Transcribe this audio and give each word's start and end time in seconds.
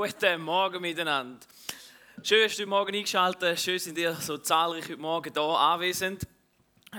Guten 0.00 0.42
Morgen 0.42 0.80
miteinander. 0.80 1.44
Schön, 2.22 2.44
dass 2.44 2.54
du 2.54 2.62
heute 2.62 2.70
Morgen 2.70 2.94
eingeschaltet 2.94 3.58
Schön, 3.58 3.80
sind 3.80 3.98
ihr 3.98 4.14
so 4.14 4.38
zahlreich 4.38 4.84
heute 4.84 4.96
Morgen 4.96 5.32
hier 5.32 5.42
anwesend. 5.42 6.22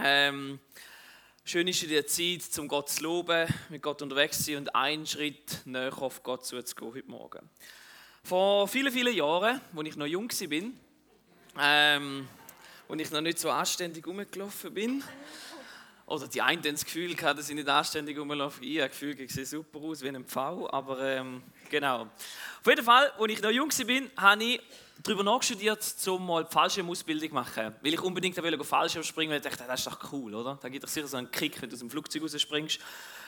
Ähm, 0.04 0.60
schön 1.46 1.66
ist 1.70 1.82
in 1.82 1.92
der 1.92 2.06
Zeit, 2.08 2.42
um 2.60 2.68
Gott 2.68 2.90
zu 2.90 3.04
loben, 3.04 3.48
mit 3.70 3.82
Gott 3.82 4.02
unterwegs 4.02 4.40
zu 4.40 4.52
sein 4.52 4.58
und 4.58 4.76
einen 4.76 5.08
Schritt 5.08 5.62
näher 5.64 5.98
auf 5.98 6.22
Gott 6.24 6.46
zuzugehen 6.46 6.94
heute 6.94 7.10
Morgen. 7.10 7.50
Vor 8.22 8.68
vielen, 8.68 8.92
vielen 8.92 9.16
Jahren, 9.16 9.62
als 9.74 9.88
ich 9.88 9.96
noch 9.96 10.06
jung 10.06 10.30
war, 10.30 10.72
ähm, 11.58 12.28
als 12.90 13.02
ich 13.02 13.12
noch 13.12 13.22
nicht 13.22 13.40
so 13.40 13.50
anständig 13.50 14.06
rumgelaufen 14.06 14.74
bin, 14.74 15.04
oder 16.06 16.28
die 16.28 16.42
einen 16.42 16.62
haben 16.64 16.74
das 16.74 16.84
Gefühl 16.84 17.16
gehabt, 17.16 17.40
dass 17.40 17.48
ich 17.48 17.56
nicht 17.56 17.70
anständig 17.70 18.18
rumlaufe. 18.18 18.66
Ich 18.66 18.80
habe 18.80 18.90
das 18.90 19.00
Gefühl, 19.00 19.22
ich 19.22 19.32
sehe 19.32 19.46
super 19.46 19.80
aus 19.80 20.02
wie 20.02 20.10
ein 20.10 20.26
Pfau, 20.26 20.70
aber 20.70 21.00
ähm, 21.02 21.44
genau. 21.70 22.02
Auf 22.02 22.68
jeden 22.68 22.84
Fall, 22.84 23.12
als 23.18 23.32
ich 23.32 23.42
noch 23.42 23.52
jung 23.52 23.70
war, 23.70 24.32
habe 24.32 24.44
ich 24.44 24.62
darüber 25.04 25.24
nachstudiert, 25.24 25.80
um 26.08 26.26
mal 26.26 26.46
Fallschirmausbildung 26.46 27.30
zu 27.30 27.34
machen. 27.34 27.76
Weil 27.82 27.94
ich 27.94 28.02
unbedingt 28.02 28.36
Fallschirm 28.66 29.04
springen 29.04 29.32
wollte. 29.32 29.48
Ich 29.48 29.56
dachte, 29.56 29.68
das 29.68 29.80
ist 29.80 29.88
doch 29.88 30.12
cool, 30.12 30.36
oder? 30.36 30.58
Da 30.62 30.70
gibt 30.70 30.84
es 30.84 30.94
sicher 30.94 31.08
so 31.08 31.18
einen 31.18 31.32
Kick, 31.32 31.62
wenn 31.62 31.70
du 31.70 31.76
aus 31.76 31.80
dem 31.80 31.90
Flugzeug 31.90 32.24
rausspringst. 32.24 32.80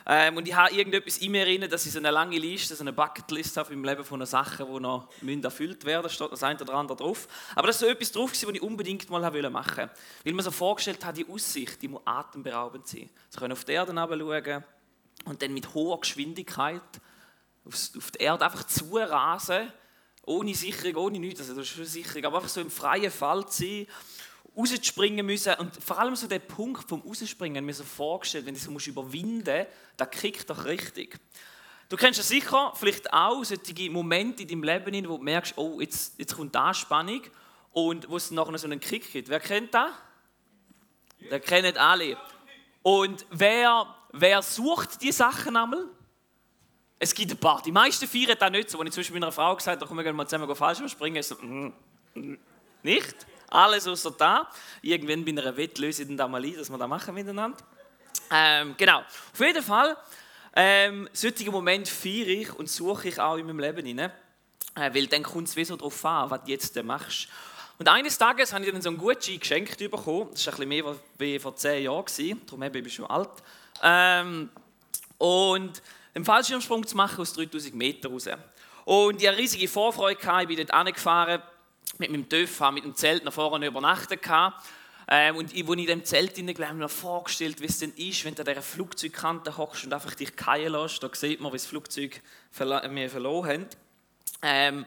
Ähm, 0.05 0.35
und 0.35 0.47
ich 0.47 0.55
habe 0.55 0.73
irgendetwas 0.73 1.17
in 1.19 1.31
mir 1.31 1.45
drin, 1.45 1.69
dass 1.69 1.85
ich 1.85 1.91
so 1.91 1.99
eine 1.99 2.11
lange 2.11 2.37
Liste, 2.37 2.75
so 2.75 2.83
eine 2.83 2.91
Bucketlist 2.91 3.55
habe 3.57 3.73
im 3.73 3.83
Leben 3.83 4.03
von 4.03 4.25
Sachen, 4.25 4.65
die 4.65 4.79
noch 4.79 5.07
erfüllt 5.21 5.85
werden 5.85 6.03
müssen. 6.03 6.17
Da 6.17 6.25
steht 6.25 6.31
das 6.31 6.43
eine 6.43 6.59
oder 6.59 6.73
andere 6.73 6.97
drauf. 6.97 7.27
Aber 7.55 7.67
das 7.67 7.81
war 7.81 7.87
so 7.87 7.93
etwas 7.93 8.11
drauf, 8.11 8.31
was 8.31 8.43
ich 8.43 8.61
unbedingt 8.61 9.09
mal 9.09 9.21
machen 9.21 9.53
wollte. 9.53 9.89
Weil 10.23 10.33
man 10.33 10.43
so 10.43 10.51
vorgestellt 10.51 11.05
hat, 11.05 11.17
die 11.17 11.27
Aussicht, 11.27 11.81
die 11.81 11.87
muss 11.87 12.01
atemberaubend 12.05 12.87
sein. 12.87 13.09
Sie 13.29 13.39
können 13.39 13.53
auf 13.53 13.63
die 13.63 13.73
Erde 13.73 13.93
schauen 13.93 14.63
und 15.25 15.41
dann 15.41 15.53
mit 15.53 15.73
hoher 15.73 15.99
Geschwindigkeit 15.99 16.81
auf 17.65 18.11
die 18.11 18.19
Erde 18.19 18.45
einfach 18.45 18.65
zurasen, 18.65 19.71
ohne 20.23 20.53
Sicherung, 20.53 21.05
ohne 21.05 21.19
nichts, 21.19 21.39
also 21.41 21.55
das 21.55 21.77
ist 21.77 21.93
Sicherung, 21.93 22.25
aber 22.25 22.37
einfach 22.37 22.49
so 22.49 22.61
im 22.61 22.71
freien 22.71 23.11
Fall 23.11 23.47
zu 23.47 23.63
sein 23.63 23.87
rausspringen 24.55 25.25
müssen. 25.25 25.53
Und 25.55 25.75
vor 25.81 25.99
allem 25.99 26.15
so 26.15 26.27
der 26.27 26.39
Punkt 26.39 26.87
vom 26.87 27.01
Rausspringen, 27.01 27.63
mir 27.63 27.73
so 27.73 27.83
vorgestellt, 27.83 28.45
wenn 28.45 28.53
du 28.53 28.59
so 28.59 28.71
überwinden 28.89 29.57
musst, 29.57 29.69
da 29.97 30.05
kickt 30.05 30.49
doch 30.49 30.65
richtig. 30.65 31.17
Du 31.89 31.97
kennst 31.97 32.17
ja 32.17 32.23
sicher 32.23 32.73
vielleicht 32.75 33.11
auch 33.11 33.43
solche 33.43 33.89
Momente 33.89 34.43
in 34.43 34.47
deinem 34.47 34.63
Leben, 34.63 35.09
wo 35.09 35.17
du 35.17 35.23
merkst, 35.23 35.57
oh, 35.57 35.81
jetzt, 35.81 36.17
jetzt 36.17 36.35
kommt 36.35 36.55
da 36.55 36.73
Spannung 36.73 37.21
und 37.73 38.09
wo 38.09 38.17
es 38.17 38.31
nachher 38.31 38.57
so 38.57 38.67
einen 38.67 38.79
Kick 38.79 39.11
gibt. 39.11 39.29
Wer 39.29 39.39
kennt 39.39 39.73
das? 39.73 39.91
Das 41.29 41.41
kennen 41.41 41.75
alle. 41.77 42.17
Und 42.81 43.25
wer, 43.29 43.93
wer 44.13 44.41
sucht 44.41 45.01
die 45.01 45.11
Sachen 45.11 45.55
einmal? 45.55 45.87
Es 47.03 47.15
gibt 47.15 47.31
ein 47.31 47.37
paar. 47.37 47.63
Die 47.63 47.71
meisten 47.71 48.07
feiern 48.07 48.37
das 48.39 48.51
nicht 48.51 48.69
so. 48.69 48.77
Wenn 48.77 48.85
ich 48.85 48.93
zum 48.93 49.01
Beispiel 49.01 49.19
meiner 49.19 49.31
Frau 49.31 49.55
gesagt 49.55 49.81
habe, 49.81 49.87
komm, 49.87 49.97
wir 49.97 50.03
gehen 50.03 50.15
mal 50.15 50.27
zusammen 50.27 50.55
falsch 50.55 50.87
springen, 50.87 51.23
so, 51.23 51.33
mm, 51.33 51.73
mm, 52.13 52.37
nicht? 52.83 53.15
Alles 53.49 53.87
außer 53.87 54.11
da. 54.11 54.47
Irgendwann 54.83 55.25
bei 55.25 55.31
einer 55.31 55.57
Wette 55.57 55.81
löse 55.81 56.03
ich 56.03 56.07
dann 56.07 56.15
da 56.15 56.27
mal 56.27 56.45
ein, 56.45 56.55
dass 56.55 56.69
wir 56.69 56.77
das 56.77 56.87
machen 56.87 57.15
miteinander. 57.15 57.57
Ähm, 58.29 58.75
genau. 58.77 58.99
Auf 58.99 59.39
jeden 59.39 59.63
Fall, 59.63 59.97
ähm, 60.55 61.09
solche 61.11 61.49
Momente 61.49 61.89
feiere 61.89 62.27
ich 62.27 62.53
und 62.53 62.69
suche 62.69 63.07
ich 63.07 63.19
auch 63.19 63.37
in 63.37 63.47
meinem 63.47 63.57
Leben 63.57 63.83
hinein. 63.83 64.11
Äh, 64.75 64.93
weil 64.93 65.07
dann 65.07 65.23
kommt 65.23 65.47
es 65.47 65.55
wie 65.55 65.65
darauf 65.65 66.05
an, 66.05 66.29
was 66.29 66.43
du 66.43 66.51
jetzt 66.51 66.83
machst. 66.83 67.29
Und 67.79 67.87
eines 67.89 68.15
Tages 68.15 68.53
habe 68.53 68.63
ich 68.63 68.71
dann 68.71 68.81
so 68.83 68.89
einen 68.89 68.99
Gutschein 68.99 69.39
geschenkt 69.39 69.79
bekommen. 69.79 70.29
Das 70.33 70.45
war 70.45 70.53
ein 70.53 70.69
bisschen 70.69 70.95
mehr 71.17 71.31
als 71.35 71.41
vor 71.41 71.55
zehn 71.55 71.83
Jahren. 71.83 72.05
Darum 72.45 72.71
bin 72.71 72.85
ich 72.85 72.93
schon 72.93 73.07
alt. 73.07 73.31
Ähm, 73.81 74.51
und 75.17 75.81
einen 76.13 76.25
Fallschirmsprung 76.25 76.85
zu 76.85 76.95
machen 76.97 77.21
aus 77.21 77.33
3000 77.33 77.75
Metern 77.75 78.11
raus. 78.11 78.27
Und 78.85 79.21
ich 79.21 79.27
hatte 79.27 79.37
riesige 79.37 79.67
Vorfreude. 79.67 80.19
Ich 80.41 80.47
bin 80.47 80.57
dort 80.57 80.71
angefahren 80.71 81.41
mit 81.97 82.11
meinem 82.11 82.27
TÜV, 82.27 82.71
mit 82.71 82.83
dem 82.83 82.95
Zelt 82.95 83.23
nach 83.23 83.33
vorne 83.33 83.67
übernachtet. 83.67 84.21
Ähm, 85.07 85.35
und 85.35 85.45
als 85.45 85.53
ich 85.53 85.67
in 85.67 85.85
dem 85.85 86.05
Zelt 86.05 86.35
hinein 86.35 86.67
habe 86.67 86.77
mir 86.77 86.89
vorgestellt, 86.89 87.59
wie 87.59 87.65
es 87.65 87.79
denn 87.79 87.93
ist, 87.95 88.23
wenn 88.23 88.35
du 88.35 88.41
an 88.41 88.47
dieser 88.47 88.61
Flugzeugkante 88.61 89.57
hockst 89.57 89.83
und 89.83 89.93
einfach 89.93 90.15
dich 90.15 90.31
fallen 90.35 90.71
lässt. 90.71 91.03
Da 91.03 91.09
sieht 91.13 91.41
man, 91.41 91.51
wie 91.51 91.57
das 91.57 91.65
Flugzeug 91.65 92.21
verlo 92.51 92.79
wir 92.89 93.09
verloren 93.09 93.49
haben. 93.49 93.67
Ähm, 94.41 94.85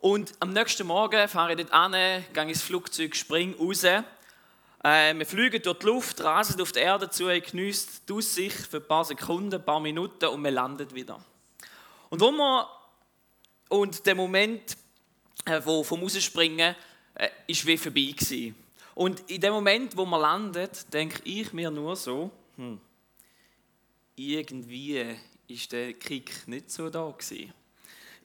und 0.00 0.34
am 0.40 0.52
nächsten 0.52 0.86
Morgen 0.86 1.26
fahre 1.26 1.52
ich 1.52 1.58
dort 1.58 1.72
an, 1.72 1.92
gehe 1.92 2.42
ins 2.44 2.62
Flugzeug, 2.62 3.16
springe 3.16 3.56
raus. 3.56 3.84
Äh, 4.86 5.18
wir 5.18 5.26
fliegen 5.26 5.60
durch 5.62 5.80
die 5.80 5.86
Luft, 5.86 6.22
rasen 6.22 6.60
auf 6.60 6.70
die 6.70 6.78
Erde 6.78 7.10
zu, 7.10 7.24
geniessen 7.26 7.90
die 8.08 8.12
Aussicht 8.12 8.68
für 8.68 8.76
ein 8.76 8.86
paar 8.86 9.04
Sekunden, 9.04 9.56
ein 9.56 9.64
paar 9.64 9.80
Minuten 9.80 10.26
und 10.26 10.44
wir 10.44 10.52
landen 10.52 10.94
wieder. 10.94 11.20
Und 12.08 12.20
wo 12.20 12.30
wir 12.30 12.68
und 13.68 14.06
der 14.06 14.14
Moment 14.14 14.76
äh, 15.44 15.60
wo 15.64 15.82
vom 15.82 16.02
Rausspringen 16.02 16.76
äh, 17.14 17.28
ist 17.48 17.66
wie 17.66 17.76
vorbei 17.76 18.12
gewesen. 18.16 18.54
Und 18.94 19.28
in 19.28 19.40
dem 19.40 19.54
Moment, 19.54 19.96
wo 19.96 20.04
man 20.04 20.20
landet, 20.20 20.92
denke 20.92 21.20
ich 21.24 21.52
mir 21.52 21.72
nur 21.72 21.96
so, 21.96 22.30
hm, 22.54 22.80
irgendwie 24.14 25.16
ist 25.48 25.72
der 25.72 25.94
Kick 25.94 26.46
nicht 26.46 26.70
so 26.70 26.90
da 26.90 27.10
gewesen. 27.10 27.52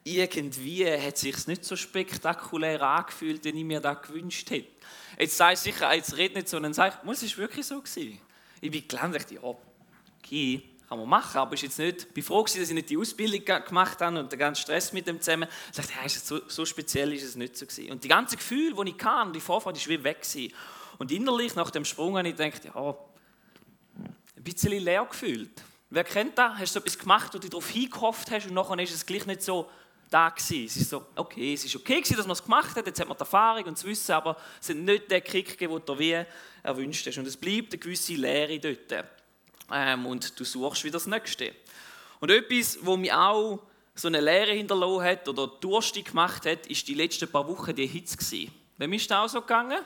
Irgendwie 0.04 0.86
hat 0.86 1.16
es 1.16 1.22
sich 1.22 1.48
nicht 1.48 1.64
so 1.64 1.76
spektakulär 1.76 2.82
angefühlt, 2.82 3.44
wie 3.44 3.50
ich 3.50 3.64
mir 3.64 3.80
das 3.80 4.02
gewünscht 4.02 4.50
hätte. 4.50 4.70
Jetzt 5.20 5.38
sei 5.38 5.56
sicher, 5.56 5.94
jetzt 5.94 6.18
red 6.18 6.34
nicht 6.34 6.50
so, 6.50 6.58
und 6.58 6.64
dann 6.64 6.74
sage 6.74 6.96
ich, 6.98 7.04
muss 7.06 7.22
es 7.22 7.38
wirklich 7.38 7.66
so 7.66 7.80
gewesen? 7.80 8.20
Ich 8.60 8.72
bin 8.72 8.88
gelandet, 8.88 9.30
ja, 9.32 9.42
okay, 9.44 10.64
kann 10.92 11.00
man 11.00 11.08
machen, 11.08 11.38
aber 11.38 11.54
ich 11.54 11.70
bin 12.14 12.24
froh 12.24 12.44
dass 12.44 12.56
ich 12.56 12.70
nicht 12.72 12.90
die 12.90 12.98
Ausbildung 12.98 13.46
gemacht 13.46 14.02
habe 14.02 14.20
und 14.20 14.32
den 14.32 14.38
ganzen 14.38 14.62
Stress 14.62 14.92
mit 14.92 15.08
dem 15.08 15.22
zusammen. 15.22 15.48
Ich 15.70 15.78
dachte, 15.78 15.94
ja, 15.94 16.10
so, 16.10 16.42
so, 16.48 16.66
speziell 16.66 17.14
ist 17.14 17.24
es 17.24 17.36
nicht 17.36 17.56
so 17.56 17.66
gewesen. 17.66 17.92
Und 17.92 18.04
die 18.04 18.10
ganzen 18.10 18.36
Gefühle, 18.36 18.76
die 18.84 18.92
ich 18.92 18.98
kann, 18.98 19.32
die 19.32 19.40
Vorfreude, 19.40 19.78
ist 19.78 19.88
wie 19.88 20.04
weg 20.04 20.22
gewesen. 20.22 20.54
Und 20.98 21.12
innerlich 21.12 21.56
nach 21.56 21.72
dem 21.72 21.86
Sprung 21.86 22.18
habe 22.18 22.28
ich 22.28 22.36
gedacht, 22.36 22.66
ja, 22.66 22.96
ein 24.36 24.44
bisschen 24.44 24.84
leer 24.84 25.06
gefühlt. 25.06 25.64
Wer 25.90 26.04
kennt 26.04 26.38
das? 26.38 26.58
Hast 26.58 26.76
du 26.76 26.80
etwas 26.80 26.98
gemacht, 26.98 27.34
wo 27.34 27.38
du 27.38 27.48
darauf 27.48 27.70
hingehofft 27.70 28.30
hast 28.30 28.48
und 28.48 28.54
nachher 28.54 28.80
ist 28.80 28.94
es 28.94 29.06
gleich 29.06 29.26
nicht 29.26 29.44
so 29.44 29.70
da 30.12 30.30
gewesen. 30.30 30.66
Es 30.66 30.76
ist 30.76 30.90
so, 30.90 31.06
okay, 31.16 31.54
es 31.54 31.66
ist 31.66 31.76
okay 31.76 32.02
gewesen, 32.02 32.18
dass 32.18 32.28
man 32.28 32.34
es 32.34 32.44
gemacht 32.44 32.76
hat, 32.76 32.86
jetzt 32.86 33.00
hat 33.00 33.08
man 33.08 33.18
die 33.18 33.22
Erfahrung 33.22 33.64
und 33.64 33.78
das 33.78 33.84
Wissen, 33.84 34.12
aber 34.12 34.38
es 34.60 34.70
hat 34.70 34.76
nicht 34.76 35.10
den 35.10 35.24
Kick 35.24 35.50
gegeben, 35.50 35.74
den 35.74 35.86
du 35.86 35.98
wie 35.98 36.24
erwünscht 36.62 37.08
hast. 37.08 37.18
Und 37.18 37.28
es 37.28 37.38
bleibt 37.38 37.74
eine 37.74 37.80
gewisse 37.80 38.14
Leere 38.14 38.60
dort 38.60 39.06
ähm, 39.72 40.06
und 40.06 40.40
du 40.40 40.44
suchst 40.44 40.84
wieder 40.84 40.94
das 40.94 41.08
Nächste. 41.08 41.54
Und 42.20 42.30
etwas, 42.30 42.78
wo 42.82 42.98
mich 42.98 43.12
auch 43.12 43.60
so 43.96 44.08
eine 44.08 44.22
Lehre 44.22 44.52
hinterlassen 44.52 45.04
hat 45.04 45.28
oder 45.28 45.48
durstig 45.48 46.06
gemacht 46.06 46.46
hat, 46.46 46.68
ist 46.68 46.88
die 46.88 46.94
letzten 46.94 47.30
paar 47.30 47.48
Wochen 47.48 47.74
die 47.74 47.88
Hitze. 47.88 48.48
Wem 48.78 48.94
ist 48.94 49.10
das 49.10 49.18
auch 49.18 49.30
so 49.30 49.42
gegangen? 49.42 49.80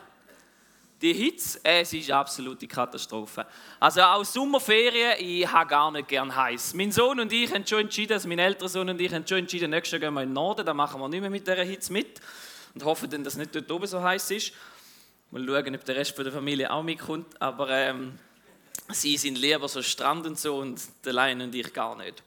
Die 1.02 1.14
Hitze, 1.14 1.60
äh, 1.64 1.82
es 1.82 1.92
ist 1.92 2.10
eine 2.10 2.20
absolute 2.20 2.68
Katastrophe. 2.68 3.46
Also 3.80 4.02
auch 4.02 4.24
Sommerferien, 4.24 5.14
ich 5.20 5.46
habe 5.46 5.70
gar 5.70 5.92
nicht 5.92 6.08
gern 6.08 6.34
heiß. 6.34 6.74
Mein 6.74 6.92
Sohn 6.92 7.20
und 7.20 7.32
ich 7.34 7.54
haben 7.54 7.68
schon 7.68 7.82
entschieden, 7.82 8.14
also 8.14 8.28
mein 8.30 8.40
älterer 8.40 8.70
Sohn 8.70 8.90
und 8.90 9.00
ich 9.02 9.14
haben 9.14 9.28
schon 9.28 9.40
entschieden, 9.40 9.72
nächstes 9.72 9.92
Jahr 9.92 10.00
gehen 10.00 10.14
wir 10.14 10.24
in 10.24 10.30
den 10.30 10.34
Norden, 10.34 10.66
dann 10.66 10.78
machen 10.78 11.02
wir 11.02 11.10
nicht 11.10 11.22
mehr 11.22 11.30
mit 11.30 11.46
dieser 11.46 11.64
Hitze 11.64 11.92
mit 11.92 12.22
und 12.74 12.86
hoffen 12.86 13.10
dann, 13.10 13.24
dass 13.24 13.34
es 13.34 13.40
nicht 13.40 13.54
dort 13.56 13.70
oben 13.72 13.88
so 13.88 14.02
heiß 14.02 14.32
ist. 14.32 14.54
Mal 15.32 15.46
schauen, 15.46 15.76
ob 15.76 15.84
der 15.84 15.96
Rest 15.98 16.18
der 16.18 16.32
Familie 16.32 16.72
auch 16.72 16.84
mitkommt, 16.84 17.42
aber 17.42 17.70
ähm, 17.70 18.18
Sie 18.90 19.18
sind 19.18 19.38
lieber 19.38 19.68
so 19.68 19.82
Strand 19.82 20.28
und 20.28 20.40
so 20.40 20.58
und 20.58 20.80
der 21.04 21.14
Lein 21.14 21.42
und 21.42 21.56
ich 21.56 21.74
gar 21.74 21.96
nicht. 21.96 22.22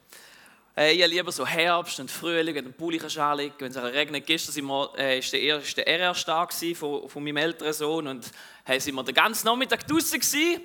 Äh, 0.79 0.93
ich 0.93 1.05
lieber 1.07 1.29
so 1.29 1.45
Herbst 1.45 1.99
und 1.99 2.09
Frühling 2.09 2.65
und 2.65 2.77
Pulli 2.77 3.01
anlegen, 3.17 3.53
wenn 3.59 3.71
es 3.71 3.77
regnet. 3.77 4.25
Gestern 4.25 4.69
war 4.69 4.97
äh, 4.97 5.19
der 5.19 5.41
erste 5.41 5.85
RR-Tag 5.85 6.53
von, 6.53 7.09
von 7.09 7.21
meinem 7.21 7.35
älteren 7.35 7.73
Sohn 7.73 8.07
und 8.07 8.31
äh, 8.65 8.79
sind 8.79 8.95
wir 8.95 9.03
den 9.03 9.13
ganzen 9.13 9.45
Nachmittag 9.47 9.85
draußen 9.85 10.17
gewesen. 10.17 10.61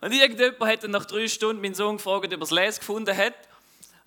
Und 0.00 0.12
irgendjemand 0.12 0.72
hat 0.72 0.84
dann 0.84 0.92
nach 0.92 1.04
drei 1.04 1.28
Stunden 1.28 1.60
meinen 1.60 1.74
Sohn 1.74 1.98
gefragt, 1.98 2.24
ob 2.24 2.32
er 2.32 2.38
das 2.38 2.50
Lesen 2.50 2.78
gefunden 2.78 3.14
hat. 3.14 3.34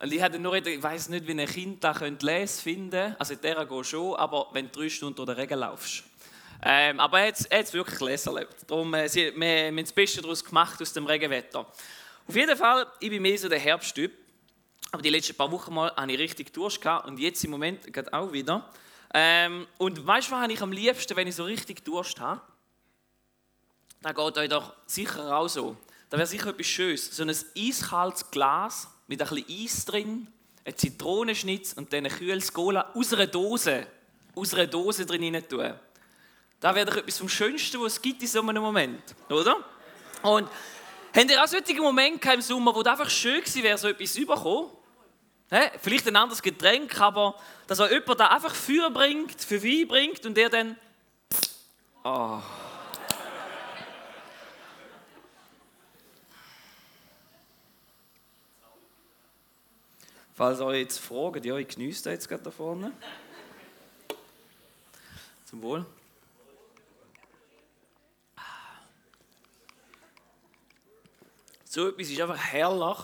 Und 0.01 0.11
ich 0.11 0.19
hatte 0.19 0.39
nur, 0.39 0.55
ich 0.55 0.81
weiß 0.81 1.09
nicht, 1.09 1.27
wie 1.27 1.39
ein 1.39 1.45
Kind 1.45 1.83
da 1.83 1.91
Lesen 1.91 2.63
finden 2.63 2.89
könnte. 2.89 3.15
Also 3.19 3.35
in 3.35 3.41
der 3.41 3.63
geht 3.63 3.85
schon, 3.85 4.15
aber 4.15 4.47
wenn 4.53 4.71
du 4.71 4.79
drei 4.79 4.89
Stunden 4.89 5.15
durch 5.15 5.27
den 5.27 5.35
Regen 5.35 5.59
laufst. 5.59 6.03
Ähm, 6.63 6.99
aber 6.99 7.19
er 7.19 7.27
hat 7.27 7.47
es 7.51 7.73
wirklich 7.73 7.99
Lesen 7.99 8.35
erlebt. 8.35 8.55
Darum, 8.65 8.91
äh, 8.95 9.07
sie, 9.07 9.31
wir, 9.35 9.35
wir 9.35 9.67
haben 9.67 9.77
das 9.77 9.93
Beste 9.93 10.23
daraus 10.23 10.43
gemacht 10.43 10.81
aus 10.81 10.91
dem 10.91 11.05
Regenwetter. 11.05 11.67
Auf 12.27 12.35
jeden 12.35 12.57
Fall, 12.57 12.87
ich 12.99 13.11
bin 13.11 13.21
mehr 13.21 13.37
so 13.37 13.47
der 13.47 13.59
Herbsttyp. 13.59 14.11
Aber 14.91 15.01
die 15.01 15.09
letzten 15.09 15.35
paar 15.35 15.49
Wochen 15.51 15.73
mal 15.73 15.93
hatte 15.95 16.11
ich 16.11 16.19
richtig 16.19 16.51
Durst 16.53 16.81
gehabt 16.81 17.07
und 17.07 17.17
jetzt 17.17 17.43
im 17.45 17.51
Moment 17.51 17.91
geht 17.93 18.11
auch 18.11 18.33
wieder. 18.33 18.69
Ähm, 19.13 19.65
und 19.77 20.05
weißt 20.05 20.27
du, 20.27 20.31
was 20.33 20.41
habe 20.41 20.51
ich 20.51 20.61
am 20.61 20.73
liebsten, 20.73 21.15
wenn 21.15 21.27
ich 21.27 21.35
so 21.35 21.45
richtig 21.45 21.83
Durst 21.85 22.19
habe? 22.19 22.41
Da 24.01 24.11
geht 24.11 24.37
euch 24.37 24.49
doch 24.49 24.73
sicher 24.85 25.37
auch 25.37 25.47
so. 25.47 25.77
Da 26.09 26.17
wäre 26.17 26.27
sicher 26.27 26.49
etwas 26.49 26.67
Schönes. 26.67 27.15
So 27.15 27.23
ein 27.23 27.33
eiskaltes 27.57 28.29
Glas 28.31 28.89
mit 29.07 29.21
ein 29.21 29.27
bisschen 29.29 29.63
Eis 29.63 29.85
drin, 29.85 30.27
ein 30.65 30.77
Zitronenschnitz 30.77 31.73
und 31.73 31.93
dann 31.93 32.05
ein 32.05 32.11
kühles 32.11 32.51
Cola 32.51 32.91
aus 32.93 33.13
einer 33.13 33.27
Dose, 33.27 33.87
aus 34.35 34.53
einer 34.53 34.67
Dose 34.67 35.05
drin 35.05 35.41
tun. 35.47 35.73
Das 36.59 36.75
wäre 36.75 36.85
doch 36.85 36.97
etwas 36.97 37.17
vom 37.17 37.29
Schönsten, 37.29 37.81
was 37.81 37.93
es 37.93 38.01
gibt 38.01 38.21
in 38.21 38.27
so 38.27 38.41
einem 38.41 38.61
Moment, 38.61 39.15
oder? 39.29 39.55
Und 40.21 40.49
habt 41.15 41.31
ihr 41.31 41.41
auch 41.41 41.47
solche 41.47 41.81
Momente 41.81 42.31
im 42.33 42.41
Sommer, 42.41 42.75
wo 42.75 42.81
es 42.81 42.87
einfach 42.87 43.09
schön 43.09 43.39
gewesen 43.39 43.63
wäre, 43.63 43.77
so 43.77 43.87
etwas 43.87 44.15
überkommen? 44.17 44.80
Vielleicht 45.81 46.07
ein 46.07 46.15
anderes 46.15 46.41
Getränk, 46.41 46.97
aber 47.01 47.37
dass 47.67 47.81
auch 47.81 47.89
jemand 47.89 48.21
da 48.21 48.27
einfach 48.27 48.55
Feuer 48.55 48.89
bringt, 48.89 49.41
für 49.41 49.61
Wein 49.61 49.85
bringt 49.85 50.25
und 50.25 50.33
der 50.35 50.47
dann. 50.47 50.77
Oh. 52.05 52.39
Falls 60.33 60.61
euch 60.61 60.79
jetzt 60.79 60.99
fragen, 60.99 61.43
ja, 61.43 61.57
ich 61.57 61.67
genieße 61.67 62.09
jetzt 62.09 62.29
gerade 62.29 62.43
da 62.43 62.49
vorne. 62.49 62.93
Zum 65.43 65.61
Wohl. 65.61 65.85
So 71.65 71.89
etwas 71.89 72.09
ist 72.09 72.21
einfach 72.21 72.37
herrlich, 72.37 72.97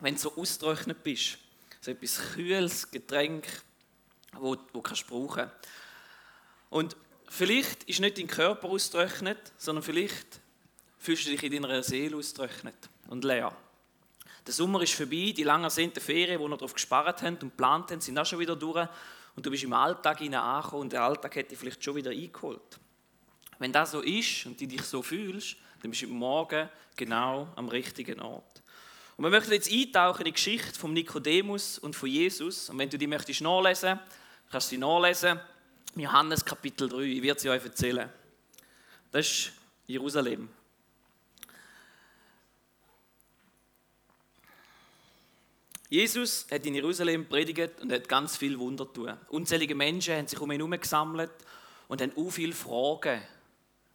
wenn 0.00 0.14
du 0.14 0.20
so 0.20 0.36
ausgetrocknet 0.36 1.02
bist. 1.02 1.38
So 1.82 1.90
etwas 1.90 2.20
kühles 2.34 2.88
Getränk, 2.92 3.44
wo, 4.34 4.52
wo 4.52 4.54
du 4.54 4.80
kannst 4.80 5.04
brauchen 5.08 5.50
Und 6.70 6.96
vielleicht 7.28 7.82
ist 7.84 7.98
nicht 7.98 8.18
dein 8.18 8.28
Körper 8.28 8.68
ausgetrocknet, 8.68 9.52
sondern 9.58 9.82
vielleicht 9.82 10.40
fühlst 10.96 11.26
du 11.26 11.30
dich 11.30 11.42
in 11.42 11.60
deiner 11.60 11.82
Seele 11.82 12.16
ausgetrocknet 12.16 12.76
und 13.08 13.24
leer. 13.24 13.52
Der 14.46 14.54
Sommer 14.54 14.80
ist 14.82 14.94
vorbei, 14.94 15.34
die 15.36 15.42
langen 15.42 15.70
sind 15.70 16.00
Ferien, 16.00 16.40
die 16.40 16.48
wir 16.48 16.56
darauf 16.56 16.72
gespart 16.72 17.20
haben 17.20 17.34
und 17.34 17.50
geplant 17.50 17.90
haben, 17.90 18.00
sind 18.00 18.16
auch 18.16 18.26
schon 18.26 18.38
wieder 18.38 18.54
durch. 18.54 18.88
Und 19.34 19.44
du 19.44 19.50
bist 19.50 19.64
im 19.64 19.72
Alltag 19.72 20.20
angekommen 20.20 20.82
und 20.82 20.92
der 20.92 21.02
Alltag 21.02 21.34
hat 21.34 21.50
dich 21.50 21.58
vielleicht 21.58 21.82
schon 21.82 21.96
wieder 21.96 22.12
eingeholt. 22.12 22.78
Wenn 23.58 23.72
das 23.72 23.90
so 23.90 24.02
ist 24.02 24.46
und 24.46 24.60
du 24.60 24.68
dich 24.68 24.82
so 24.82 25.02
fühlst, 25.02 25.56
dann 25.80 25.90
bist 25.90 26.02
du 26.02 26.06
morgen 26.06 26.68
genau 26.94 27.48
am 27.56 27.68
richtigen 27.68 28.20
Ort. 28.20 28.61
Und 29.22 29.30
wir 29.30 29.38
möchten 29.38 29.52
jetzt 29.52 29.70
eintauchen 29.70 30.22
in 30.22 30.24
die 30.24 30.32
Geschichte 30.32 30.76
von 30.76 30.92
Nikodemus 30.94 31.78
und 31.78 31.94
von 31.94 32.08
Jesus. 32.08 32.68
Und 32.68 32.76
wenn 32.78 32.90
du 32.90 32.98
die 32.98 33.06
möchtest 33.06 33.40
nachlesen, 33.40 34.00
kannst 34.50 34.66
du 34.66 34.70
sie 34.70 34.78
nachlesen. 34.78 35.38
Johannes 35.94 36.44
Kapitel 36.44 36.88
3, 36.88 37.02
ich 37.02 37.22
werde 37.22 37.40
sie 37.40 37.48
euch 37.48 37.62
erzählen. 37.62 38.08
Das 39.12 39.24
ist 39.24 39.52
Jerusalem. 39.86 40.48
Jesus 45.88 46.48
hat 46.50 46.66
in 46.66 46.74
Jerusalem 46.74 47.24
predigt 47.24 47.80
und 47.80 47.92
hat 47.92 48.08
ganz 48.08 48.36
viel 48.36 48.58
Wunder 48.58 48.92
tun. 48.92 49.16
Unzählige 49.28 49.76
Menschen 49.76 50.16
haben 50.16 50.26
sich 50.26 50.40
um 50.40 50.50
ihn 50.50 50.56
herum 50.56 50.72
gesammelt 50.72 51.30
und 51.86 52.02
haben 52.02 52.12
auch 52.16 52.30
viele 52.30 52.54
Fragen 52.54 53.22